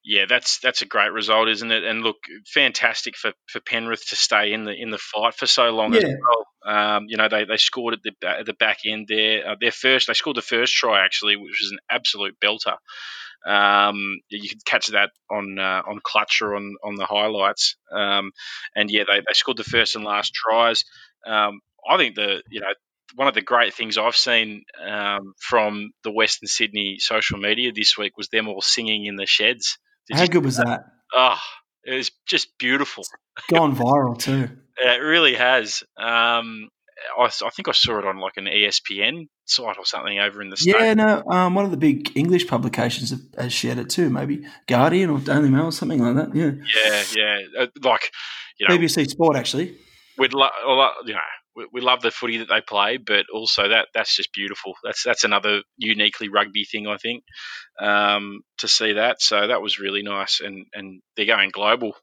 [0.03, 1.83] Yeah, that's that's a great result, isn't it?
[1.83, 2.17] And look,
[2.51, 6.03] fantastic for, for Penrith to stay in the in the fight for so long as
[6.03, 6.15] Yeah.
[6.19, 6.47] well.
[6.75, 9.47] Um, you know, they, they scored at the at the back end there.
[9.47, 12.77] Uh, their first, they scored the first try actually, which was an absolute belter.
[13.45, 17.75] Um, you could catch that on uh, on Clutch or on on the highlights.
[17.91, 18.31] Um,
[18.75, 20.85] and yeah, they, they scored the first and last tries.
[21.25, 22.73] Um, I think the you know
[23.15, 27.97] one of the great things I've seen um, from the Western Sydney social media this
[27.97, 29.77] week was them all singing in the sheds.
[30.07, 30.85] Did How you- good was that?
[31.13, 31.37] Oh,
[31.83, 33.03] it was just beautiful.
[33.49, 34.49] Gone viral too.
[34.83, 35.83] It really has.
[35.95, 36.69] Um,
[37.19, 40.49] I, I think I saw it on like an ESPN site or something over in
[40.49, 40.77] the states.
[40.79, 44.09] Yeah, no, um, one of the big English publications has shared it too.
[44.09, 46.35] Maybe Guardian or Daily Mail or something like that.
[46.35, 46.51] Yeah,
[46.85, 47.63] yeah, yeah.
[47.63, 48.11] Uh, Like
[48.59, 49.77] you know, BBC Sport actually.
[50.17, 51.19] we'd lo- a lot- you know
[51.55, 54.73] we, we love the footy that they play, but also that that's just beautiful.
[54.83, 57.23] That's that's another uniquely rugby thing I think
[57.79, 59.21] um, to see that.
[59.21, 61.93] So that was really nice, and and they're going global.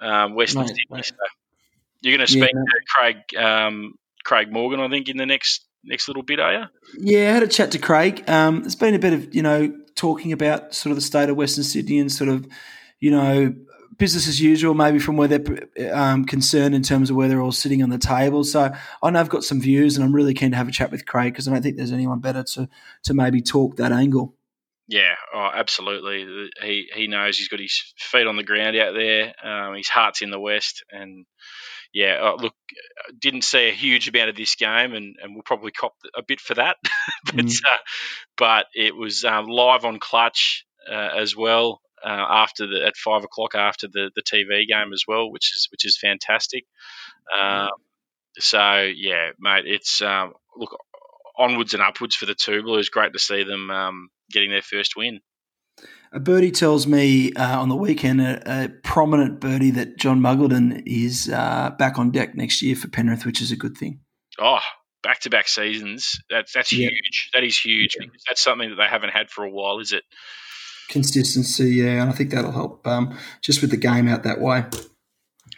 [0.00, 0.84] Um, Western Mate, Sydney.
[0.90, 1.06] mate.
[1.06, 1.14] So
[2.02, 2.62] you're going to speak no.
[2.62, 6.64] to Craig um, Craig Morgan, I think, in the next next little bit, are you?
[6.98, 8.28] Yeah, I had a chat to Craig.
[8.28, 11.36] Um, there's been a bit of you know talking about sort of the state of
[11.36, 12.46] Western Sydney and sort of
[13.00, 13.54] you know
[13.98, 17.52] business as usual, maybe from where they're um, concerned in terms of where they're all
[17.52, 18.42] sitting on the table.
[18.44, 20.90] So I know I've got some views, and I'm really keen to have a chat
[20.90, 22.68] with Craig because I don't think there's anyone better to
[23.04, 24.34] to maybe talk that angle.
[24.88, 26.50] Yeah, oh, absolutely.
[26.60, 29.32] He he knows he's got his feet on the ground out there.
[29.42, 31.24] Um, his heart's in the west, and
[31.92, 32.54] yeah, uh, look,
[33.18, 36.40] didn't see a huge amount of this game, and, and we'll probably cop a bit
[36.40, 36.76] for that.
[37.26, 37.64] but Mm.
[37.64, 37.76] uh,
[38.36, 43.24] but it was um, live on Clutch uh, as well uh, after the at five
[43.24, 46.64] o'clock after the, the TV game as well, which is which is fantastic.
[47.38, 47.70] Um,
[48.38, 50.76] so yeah, mate, it's um, look
[51.38, 52.88] onwards and upwards for the two Blues.
[52.88, 55.20] Great to see them um, getting their first win.
[56.14, 60.82] A birdie tells me uh, on the weekend, a, a prominent birdie, that John Muggleton
[60.84, 64.00] is uh, back on deck next year for Penrith, which is a good thing.
[64.38, 64.60] Oh,
[65.02, 66.20] back to back seasons.
[66.28, 66.88] That's that's Yeah.
[66.90, 67.30] huge.
[67.32, 67.96] That is huge.
[67.98, 68.06] Yeah.
[68.06, 70.02] because That's something that they haven't had for a while, is it?
[70.90, 74.64] Consistency, yeah, and I think that'll help um, just with the game out that way.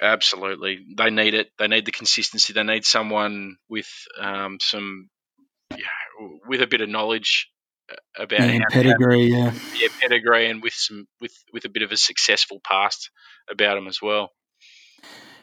[0.01, 0.79] Absolutely.
[0.97, 1.51] They need it.
[1.59, 2.53] They need the consistency.
[2.53, 3.89] They need someone with
[4.21, 5.09] um, some,
[5.71, 5.79] yeah,
[6.47, 7.49] with a bit of knowledge
[8.19, 9.53] about Yeah, pedigree, yeah.
[9.79, 13.11] yeah, pedigree and with some with with a bit of a successful past
[13.51, 14.31] about him as well.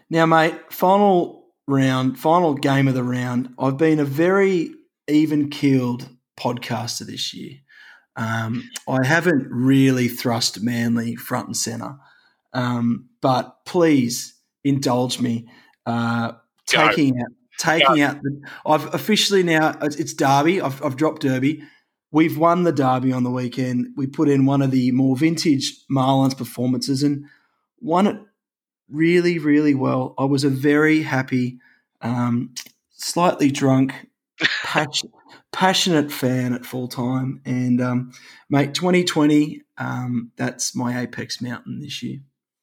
[0.09, 3.53] Now, mate, final round, final game of the round.
[3.57, 4.71] I've been a very
[5.07, 6.07] even keeled
[6.39, 7.59] podcaster this year.
[8.15, 11.95] Um, I haven't really thrust Manly front and centre,
[12.53, 15.47] um, but please indulge me.
[15.85, 16.33] Uh,
[16.67, 18.41] taking out, taking out the.
[18.65, 19.77] I've officially now.
[19.81, 20.61] It's, it's Derby.
[20.61, 21.63] I've, I've dropped Derby.
[22.11, 23.93] We've won the Derby on the weekend.
[23.95, 27.25] We put in one of the more vintage Marlins performances and
[27.79, 28.17] won it
[28.89, 30.13] really, really well.
[30.17, 31.59] I was a very happy,
[32.01, 32.53] um,
[32.91, 34.07] slightly drunk,
[34.63, 35.03] pas-
[35.53, 37.41] passionate fan at full time.
[37.45, 38.11] And, um,
[38.49, 42.19] mate, 2020, um, that's my Apex Mountain this year.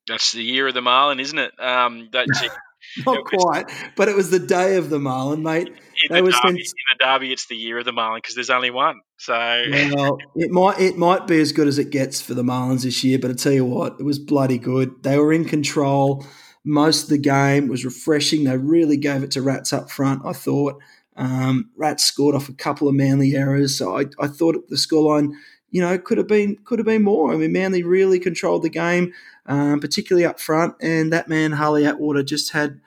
[0.07, 1.53] That's the year of the Marlin, isn't it?
[1.59, 2.27] Um, that,
[3.07, 5.69] Not quite, but it was the day of the Marlin, mate.
[5.69, 8.71] in, the derby, in the derby, it's the year of the Marlin because there's only
[8.71, 9.01] one.
[9.19, 12.85] So Well, it might it might be as good as it gets for the Marlins
[12.85, 15.03] this year, but I tell you what, it was bloody good.
[15.03, 16.25] They were in control
[16.65, 17.67] most of the game.
[17.67, 18.45] Was refreshing.
[18.45, 20.23] They really gave it to Rats up front.
[20.25, 20.81] I thought.
[21.17, 25.33] Um, Rats scored off a couple of Manly errors, so I, I thought the scoreline,
[25.69, 27.33] you know, could have been could have been more.
[27.33, 29.13] I mean, Manly really controlled the game,
[29.47, 32.81] um, particularly up front, and that man Harley Atwater just had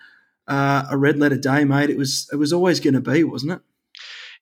[0.48, 1.90] uh, a red letter day, mate.
[1.90, 3.62] It was it was always going to be, wasn't it?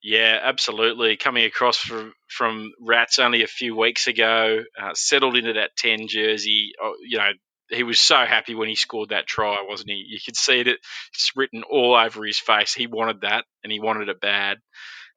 [0.01, 1.17] Yeah, absolutely.
[1.17, 6.07] Coming across from from Rats only a few weeks ago, uh, settled into that ten
[6.07, 6.71] jersey.
[6.81, 7.31] Oh, you know,
[7.69, 10.05] he was so happy when he scored that try, wasn't he?
[10.07, 12.73] You could see it; it's written all over his face.
[12.73, 14.59] He wanted that, and he wanted it bad.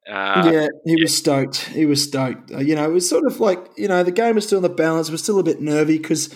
[0.07, 1.03] Uh, yeah, he yeah.
[1.03, 1.61] was stoked.
[1.67, 2.51] He was stoked.
[2.51, 4.63] Uh, you know, it was sort of like you know the game was still in
[4.63, 5.09] the balance.
[5.09, 6.35] We're still a bit nervy because,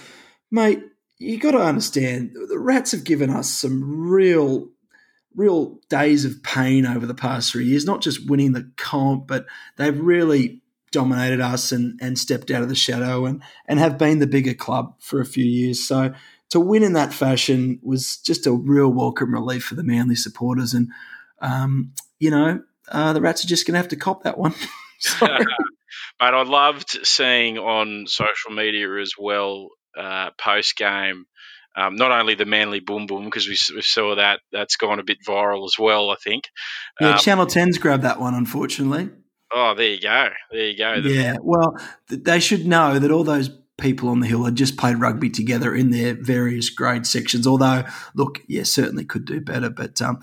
[0.52, 0.82] mate,
[1.20, 4.70] you got to understand the Rats have given us some real
[5.38, 9.46] real days of pain over the past three years, not just winning the comp, but
[9.78, 14.20] they've really dominated us and, and stepped out of the shadow and, and have been
[14.20, 15.88] the bigger club for a few years.
[15.88, 16.14] So
[16.50, 20.74] to win in that fashion was just a real welcome relief for the Manly supporters.
[20.74, 20.90] And,
[21.40, 24.56] um, you know, uh, the Rats are just going to have to cop that one.
[25.20, 31.26] but I loved seeing on social media as well, uh, post game,
[31.78, 35.04] um, not only the Manly Boom Boom because we, we, saw that that's gone a
[35.04, 36.10] bit viral as well.
[36.10, 36.46] I think.
[37.00, 39.10] Yeah, um, Channel 10's grabbed that one, unfortunately.
[39.54, 40.30] Oh, there you go.
[40.52, 40.94] There you go.
[40.96, 41.38] Yeah.
[41.42, 41.78] Well,
[42.10, 45.74] they should know that all those people on the hill had just played rugby together
[45.76, 47.46] in their various grade sections.
[47.46, 47.84] Although,
[48.16, 49.70] look, yeah, certainly could do better.
[49.70, 50.20] But um,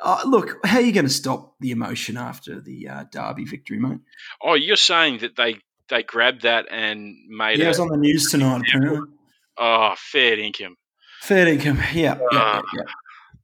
[0.00, 3.78] uh, look, how are you going to stop the emotion after the uh, Derby victory,
[3.78, 3.98] mate?
[4.40, 5.56] Oh, you're saying that they
[5.88, 7.68] they grabbed that and made yeah, it.
[7.68, 9.10] was on the news tonight, apparently.
[9.58, 10.76] Oh, fair income.
[11.24, 11.80] Fair income.
[11.94, 12.18] Yeah.
[12.32, 12.82] Uh, yeah,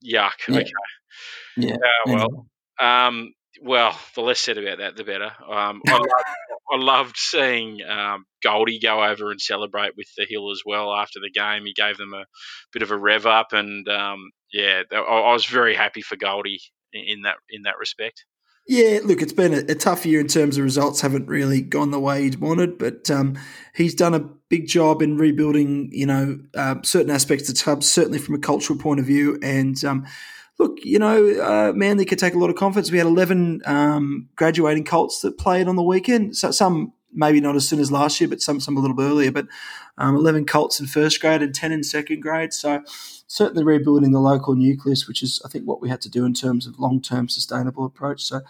[0.03, 0.29] yeah.
[0.29, 0.49] Yuck.
[0.49, 0.59] Yeah.
[0.59, 0.71] Okay.
[1.57, 1.75] Yeah.
[1.75, 2.47] Uh, well,
[2.79, 5.33] um, well, the less said about that, the better.
[5.49, 6.09] Um, I, loved,
[6.73, 11.21] I, loved, seeing um, Goldie go over and celebrate with the Hill as well after
[11.21, 11.65] the game.
[11.65, 12.27] He gave them a
[12.71, 16.61] bit of a rev up, and um, yeah, I, I, was very happy for Goldie
[16.93, 18.27] in that in that respect.
[18.71, 21.01] Yeah, look, it's been a, a, tough year in terms of results.
[21.01, 23.37] Haven't really gone the way he'd wanted, but um,
[23.75, 25.89] he's done a big job in rebuilding.
[25.91, 29.41] You know, uh, certain aspects of the club, certainly from a cultural point of view.
[29.43, 30.07] And um,
[30.61, 32.93] look, you know, uh, Manly could take a lot of confidence.
[32.93, 36.37] We had eleven um, graduating Colts that played on the weekend.
[36.37, 39.05] So some maybe not as soon as last year, but some some a little bit
[39.05, 39.33] earlier.
[39.33, 39.47] But
[39.99, 42.53] um, eleven Colts in first grade and ten in second grade.
[42.53, 42.83] So
[43.27, 46.35] certainly rebuilding the local nucleus, which is I think what we had to do in
[46.35, 48.23] terms of long term sustainable approach.
[48.23, 48.41] So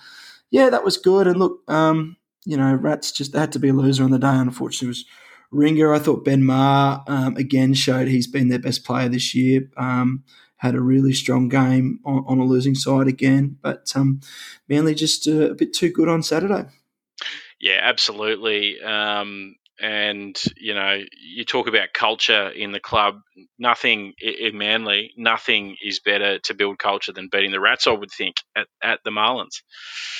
[0.51, 1.27] yeah, that was good.
[1.27, 4.29] And look, um, you know, Rats just had to be a loser on the day.
[4.29, 5.05] Unfortunately, was
[5.51, 5.92] Ringer.
[5.92, 9.68] I thought Ben Maher um, again showed he's been their best player this year.
[9.77, 10.25] Um,
[10.57, 14.20] had a really strong game on, on, a losing side again, but um,
[14.68, 16.66] Manly just uh, a bit too good on Saturday.
[17.61, 18.81] Yeah, absolutely.
[18.81, 23.20] Um, and you know you talk about culture in the club
[23.59, 28.11] nothing in manly nothing is better to build culture than beating the rats i would
[28.11, 29.62] think at, at the marlins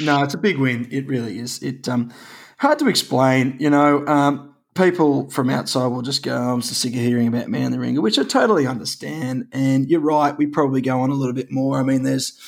[0.00, 2.12] no it's a big win it really is it um
[2.59, 6.72] hard to explain you know um people from outside will just go oh, i'm so
[6.72, 10.81] sick of hearing about manly ringer which i totally understand and you're right we probably
[10.81, 12.38] go on a little bit more i mean there's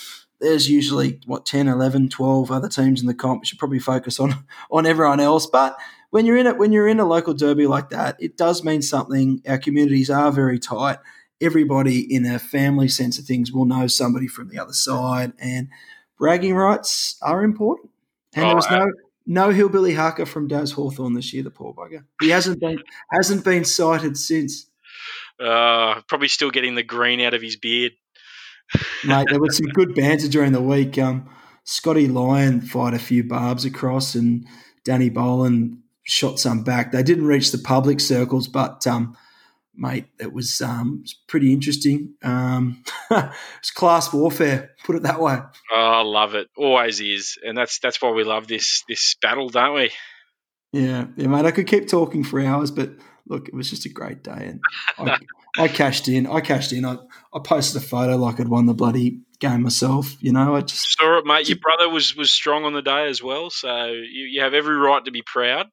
[0.43, 4.21] there's usually what 10 11 12 other teams in the comp we should probably focus
[4.21, 5.79] on on everyone else but
[6.13, 8.83] when you're in it, when you're in a local derby like that, it does mean
[8.83, 9.41] something.
[9.49, 10.99] Our communities are very tight.
[11.41, 15.69] Everybody in a family sense of things will know somebody from the other side, and
[16.19, 17.91] bragging rights are important.
[18.35, 18.93] And oh, there was no
[19.25, 21.45] no hillbilly Harker from Daz Hawthorn this year.
[21.45, 22.05] The poor bugger.
[22.21, 22.79] He hasn't been
[23.11, 24.69] hasn't been sighted since.
[25.41, 27.93] Uh, probably still getting the green out of his beard.
[29.05, 30.99] Mate, there was some good banter during the week.
[30.99, 31.29] Um,
[31.65, 34.47] Scotty Lyon fired a few barbs across, and
[34.85, 36.93] Danny Boland shot some back.
[36.93, 39.17] They didn't reach the public circles, but um,
[39.75, 42.15] mate, it was, um, it was pretty interesting.
[42.23, 42.83] Um,
[43.59, 45.39] it's class warfare, put it that way.
[45.71, 46.49] Oh, I love it.
[46.57, 49.91] Always is, and that's that's why we love this this battle, don't we?
[50.73, 51.45] Yeah, yeah, mate.
[51.45, 52.91] I could keep talking for hours, but
[53.29, 54.61] look, it was just a great day, and
[54.99, 55.19] I,
[55.59, 56.27] I cashed in.
[56.27, 56.85] I cashed in.
[56.85, 56.97] I,
[57.33, 60.17] I posted a photo like I'd won the bloody game myself.
[60.21, 61.49] You know, I just saw it, mate.
[61.49, 64.77] Your brother was was strong on the day as well, so you, you have every
[64.77, 65.67] right to be proud.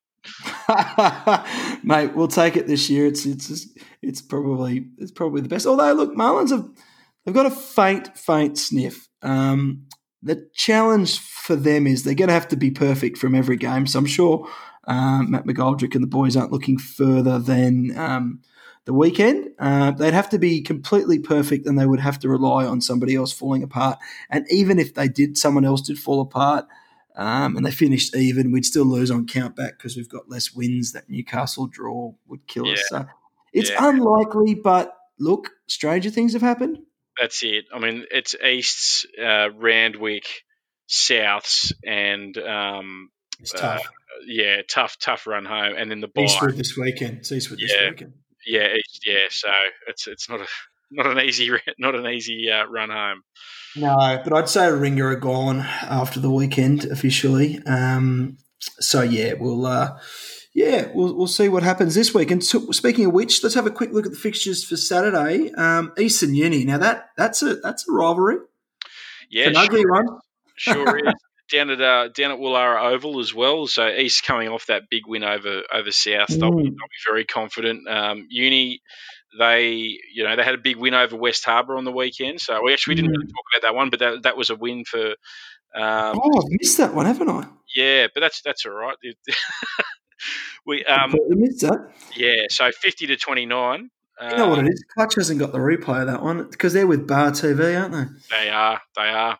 [1.84, 3.06] Mate, we'll take it this year.
[3.06, 3.68] It's it's
[4.02, 5.66] it's probably it's probably the best.
[5.66, 6.70] Although, look, Marlins have
[7.26, 9.08] they've got a faint faint sniff.
[9.22, 9.88] Um,
[10.22, 13.88] the challenge for them is they're going to have to be perfect from every game.
[13.88, 14.50] So I'm sure
[14.86, 18.42] um, Matt McGoldrick and the boys aren't looking further than um,
[18.86, 19.52] the weekend.
[19.60, 23.16] Uh, they'd have to be completely perfect, and they would have to rely on somebody
[23.16, 24.00] else falling apart.
[24.30, 26.66] And even if they did, someone else did fall apart
[27.20, 30.94] um, and they finished even, we'd still lose on countback because we've got less wins.
[30.94, 32.74] That Newcastle draw would kill yeah.
[32.74, 32.84] us.
[32.88, 33.06] So
[33.52, 33.90] it's yeah.
[33.90, 36.80] unlikely, but look, stranger things have happened.
[37.20, 37.66] That's it.
[37.74, 40.28] I mean, it's East's uh, Randwick,
[40.88, 43.10] Souths, and um,
[43.42, 43.82] it's tough.
[43.82, 46.22] Uh, yeah, tough, tough run home, and then the bye.
[46.22, 47.18] Eastwood this weekend.
[47.18, 48.14] It's Eastwood this weekend.
[48.46, 48.68] Yeah,
[49.06, 49.26] yeah.
[49.30, 49.50] So
[49.88, 50.48] it's it's not a
[50.92, 53.24] not an easy not an easy uh, run home.
[53.76, 57.60] No, but I'd say Ringer are gone after the weekend officially.
[57.66, 60.00] Um, so yeah, we'll uh,
[60.54, 62.32] yeah we'll, we'll see what happens this week.
[62.32, 65.52] And so, speaking of which, let's have a quick look at the fixtures for Saturday.
[65.54, 66.66] Um, Eastern Uni.
[66.66, 68.38] Now that that's a that's a rivalry.
[69.30, 70.20] Yeah, it's an ugly one.
[70.56, 71.14] Sure is.
[71.50, 73.68] Down at uh, down at Woollahra Oval as well.
[73.68, 76.40] So East coming off that big win over over South, mm.
[76.40, 77.88] they'll, be, they'll, be, very confident.
[77.88, 78.82] Um, Uni,
[79.38, 82.42] they you know they had a big win over West Harbour on the weekend.
[82.42, 83.30] So we actually didn't really mm.
[83.30, 85.16] talk about that one, but that that was a win for.
[85.76, 87.48] Um, oh, I've missed that one, haven't I?
[87.76, 88.96] Yeah, but that's that's all right.
[90.66, 91.92] we um, missed that.
[92.16, 93.90] Yeah, so fifty to twenty nine.
[94.22, 94.84] You know what it is?
[94.94, 98.36] Clutch hasn't got the replay of that one because they're with Bar TV, aren't they?
[98.38, 98.82] They are.
[98.96, 99.40] They are.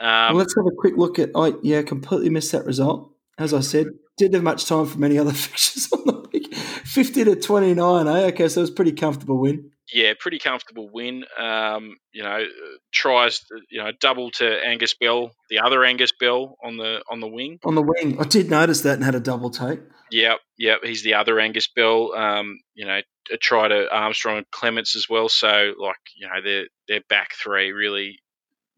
[0.00, 1.30] Um, well, let's have a quick look at.
[1.34, 3.12] I yeah, completely missed that result.
[3.38, 3.86] As I said,
[4.16, 6.54] didn't have much time for many other fixtures on the week.
[6.54, 8.08] Fifty to twenty nine.
[8.08, 8.26] Eh?
[8.28, 9.70] Okay, so it was a pretty comfortable win.
[9.92, 11.24] Yeah, pretty comfortable win.
[11.38, 12.44] Um, you know,
[12.92, 17.28] tries you know double to Angus Bell, the other Angus Bell on the on the
[17.28, 17.58] wing.
[17.64, 19.80] On the wing, I did notice that and had a double take.
[20.10, 20.80] Yep, yep.
[20.82, 22.14] He's the other Angus Bell.
[22.14, 23.00] Um, you know,
[23.32, 25.28] a try to Armstrong and Clements as well.
[25.28, 28.18] So like you know, their their back three really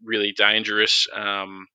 [0.04, 1.06] really dangerous.
[1.14, 1.66] Um,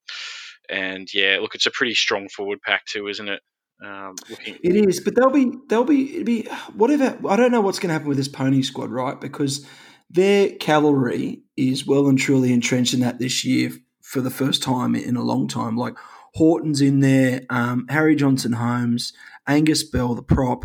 [0.69, 3.41] and yeah, look, it's a pretty strong forward pack too, isn't it?
[3.83, 7.17] Um, looking- it is, but they'll be they'll be be whatever.
[7.27, 9.19] I don't know what's going to happen with this pony squad, right?
[9.19, 9.65] Because
[10.09, 13.71] their cavalry is well and truly entrenched in that this year
[14.01, 15.75] for the first time in a long time.
[15.75, 15.95] Like
[16.33, 19.13] Horton's in there, um, Harry Johnson Holmes,
[19.47, 20.63] Angus Bell, the prop.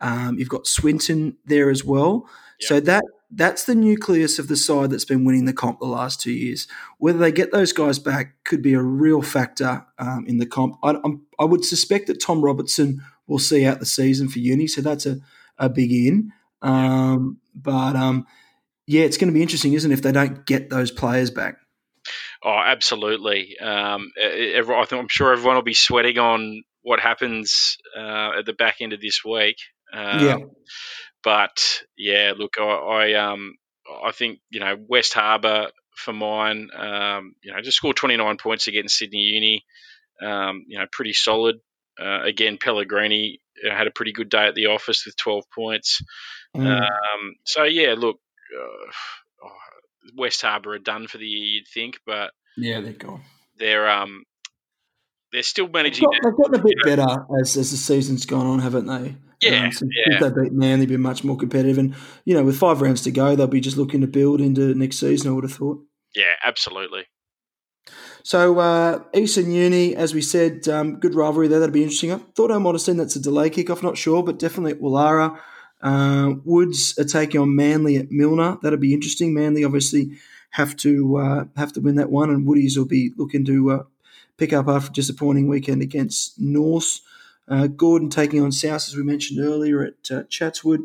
[0.00, 2.28] Um, you've got Swinton there as well.
[2.60, 2.68] Yep.
[2.68, 3.04] So that
[3.34, 6.68] that's the nucleus of the side that's been winning the comp the last two years.
[6.98, 10.76] Whether they get those guys back could be a real factor um, in the comp.
[10.82, 10.96] I,
[11.38, 15.06] I, would suspect that Tom Robertson will see out the season for Uni, so that's
[15.06, 15.18] a,
[15.56, 16.32] a big in.
[16.60, 18.26] Um, but um,
[18.86, 21.56] yeah, it's going to be interesting, isn't it, if they don't get those players back?
[22.44, 23.56] Oh, absolutely.
[23.58, 28.52] Um, I think I'm sure everyone will be sweating on what happens uh, at the
[28.52, 29.56] back end of this week.
[29.92, 30.50] yeah um,
[31.22, 33.54] but yeah, look, I, I um
[34.04, 38.66] I think you know West Harbour for mine, um, you know, just scored 29 points
[38.66, 39.64] against Sydney Uni.
[40.20, 41.56] Um, you know, pretty solid.
[42.00, 46.00] Uh, again, Pellegrini had a pretty good day at the office with 12 points.
[46.56, 46.80] Mm.
[46.80, 48.18] Um, so yeah, look,
[48.56, 49.48] uh,
[50.16, 53.22] West Harbour are done for the year, you'd think, but yeah, they're gone.
[53.58, 54.24] They're um,
[55.32, 56.06] they're still managing.
[56.10, 59.16] They've, got, they've gotten a bit better as, as the season's gone on, haven't they?
[59.42, 60.18] Yeah, um, since, yeah.
[60.28, 63.34] they beat Manly, been much more competitive, and you know, with five rounds to go,
[63.34, 65.30] they'll be just looking to build into next season.
[65.30, 65.82] I would have thought.
[66.14, 67.06] Yeah, absolutely.
[68.22, 71.58] So uh, Eastern Uni, as we said, um, good rivalry there.
[71.58, 72.12] That'd be interesting.
[72.12, 73.82] I thought I might have seen that's a delay kickoff.
[73.82, 75.38] Not sure, but definitely at Woollahra.
[75.80, 78.58] Uh, Woods are taking on Manly at Milner.
[78.62, 79.34] That'll be interesting.
[79.34, 80.12] Manly obviously
[80.50, 83.82] have to uh, have to win that one, and Woodies will be looking to uh,
[84.36, 87.00] pick up after a disappointing weekend against North.
[87.48, 90.82] Uh, Gordon taking on South, as we mentioned earlier at uh, Chatswood.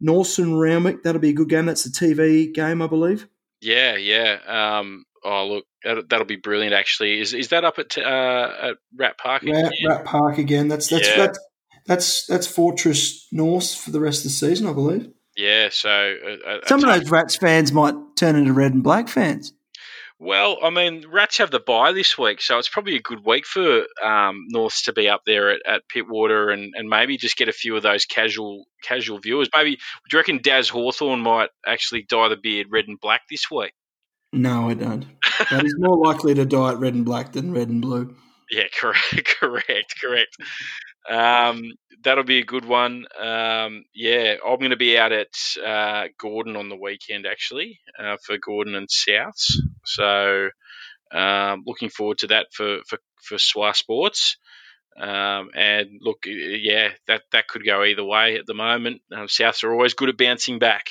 [0.00, 1.66] Norson Randwick, that'll be a good game.
[1.66, 3.28] That's the TV game, I believe.
[3.60, 4.38] Yeah, yeah.
[4.46, 5.64] Um, oh, look,
[6.08, 6.74] that'll be brilliant.
[6.74, 9.42] Actually, is is that up at uh, at Rat Park?
[9.42, 10.68] Rat, Rat, Park again.
[10.68, 11.16] That's that's, yeah.
[11.16, 11.38] that's
[11.86, 15.10] that's that's Fortress North for the rest of the season, I believe.
[15.36, 15.68] Yeah.
[15.70, 19.52] So uh, uh some of those Rats fans might turn into red and black fans.
[20.22, 23.46] Well, I mean, Rats have the bye this week, so it's probably a good week
[23.46, 27.48] for um, Norths to be up there at, at Pittwater and, and maybe just get
[27.48, 29.48] a few of those casual casual viewers.
[29.56, 29.78] Maybe do
[30.12, 33.72] you reckon Daz Hawthorn might actually dye the beard red and black this week?
[34.30, 35.06] No, I don't.
[35.50, 38.14] but he's more likely to dye it red and black than red and blue.
[38.50, 40.36] Yeah, correct, correct, correct.
[41.08, 41.62] Um,
[42.04, 43.06] that'll be a good one.
[43.18, 48.18] Um, yeah, I'm going to be out at uh, Gordon on the weekend actually uh,
[48.22, 49.56] for Gordon and Souths.
[49.94, 50.48] So
[51.12, 54.36] um, looking forward to that for for for SWA Sports.
[54.98, 59.02] Um, and look, yeah, that that could go either way at the moment.
[59.12, 60.86] Um, Souths are always good at bouncing back.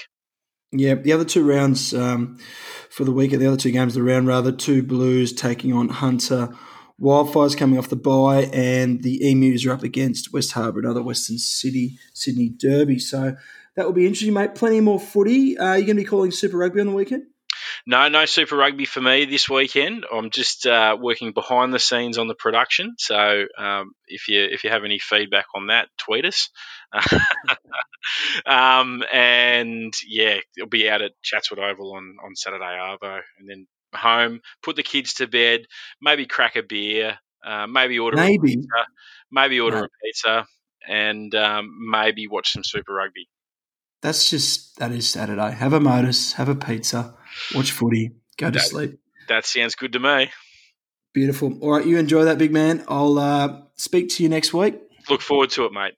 [0.72, 2.38] Yeah, the other two rounds um,
[2.90, 5.90] for the week, the other two games of the round, rather, two Blues taking on
[5.90, 6.50] Hunter
[7.02, 11.38] Wildfires coming off the bye, and the Emus are up against West Harbour, another Western
[11.38, 13.00] City Sydney Derby.
[13.00, 13.36] So
[13.76, 14.54] that will be interesting, mate.
[14.54, 15.58] Plenty more footy.
[15.58, 17.24] Uh, are you going to be calling Super Rugby on the weekend?
[17.90, 20.06] No, no Super Rugby for me this weekend.
[20.14, 22.94] I'm just uh, working behind the scenes on the production.
[23.00, 26.52] So um, if you if you have any feedback on that, tweet us.
[28.46, 33.66] um, and yeah, it'll be out at Chatswood Oval on, on Saturday Arvo, and then
[33.96, 35.62] home, put the kids to bed,
[36.00, 38.54] maybe crack a beer, uh, maybe order maybe.
[38.54, 38.86] a pizza,
[39.32, 40.46] maybe order a pizza,
[40.88, 43.28] and um, maybe watch some Super Rugby.
[44.04, 45.54] That's just that is Saturday.
[45.54, 47.16] Have a modus, have a pizza,
[47.56, 49.00] watch footy, go to that, sleep.
[49.28, 50.32] That sounds good to me.
[51.14, 51.58] Beautiful.
[51.62, 52.84] All right, you enjoy that, big man.
[52.88, 54.80] I'll uh, speak to you next week.
[55.10, 55.96] Look forward to it, mate.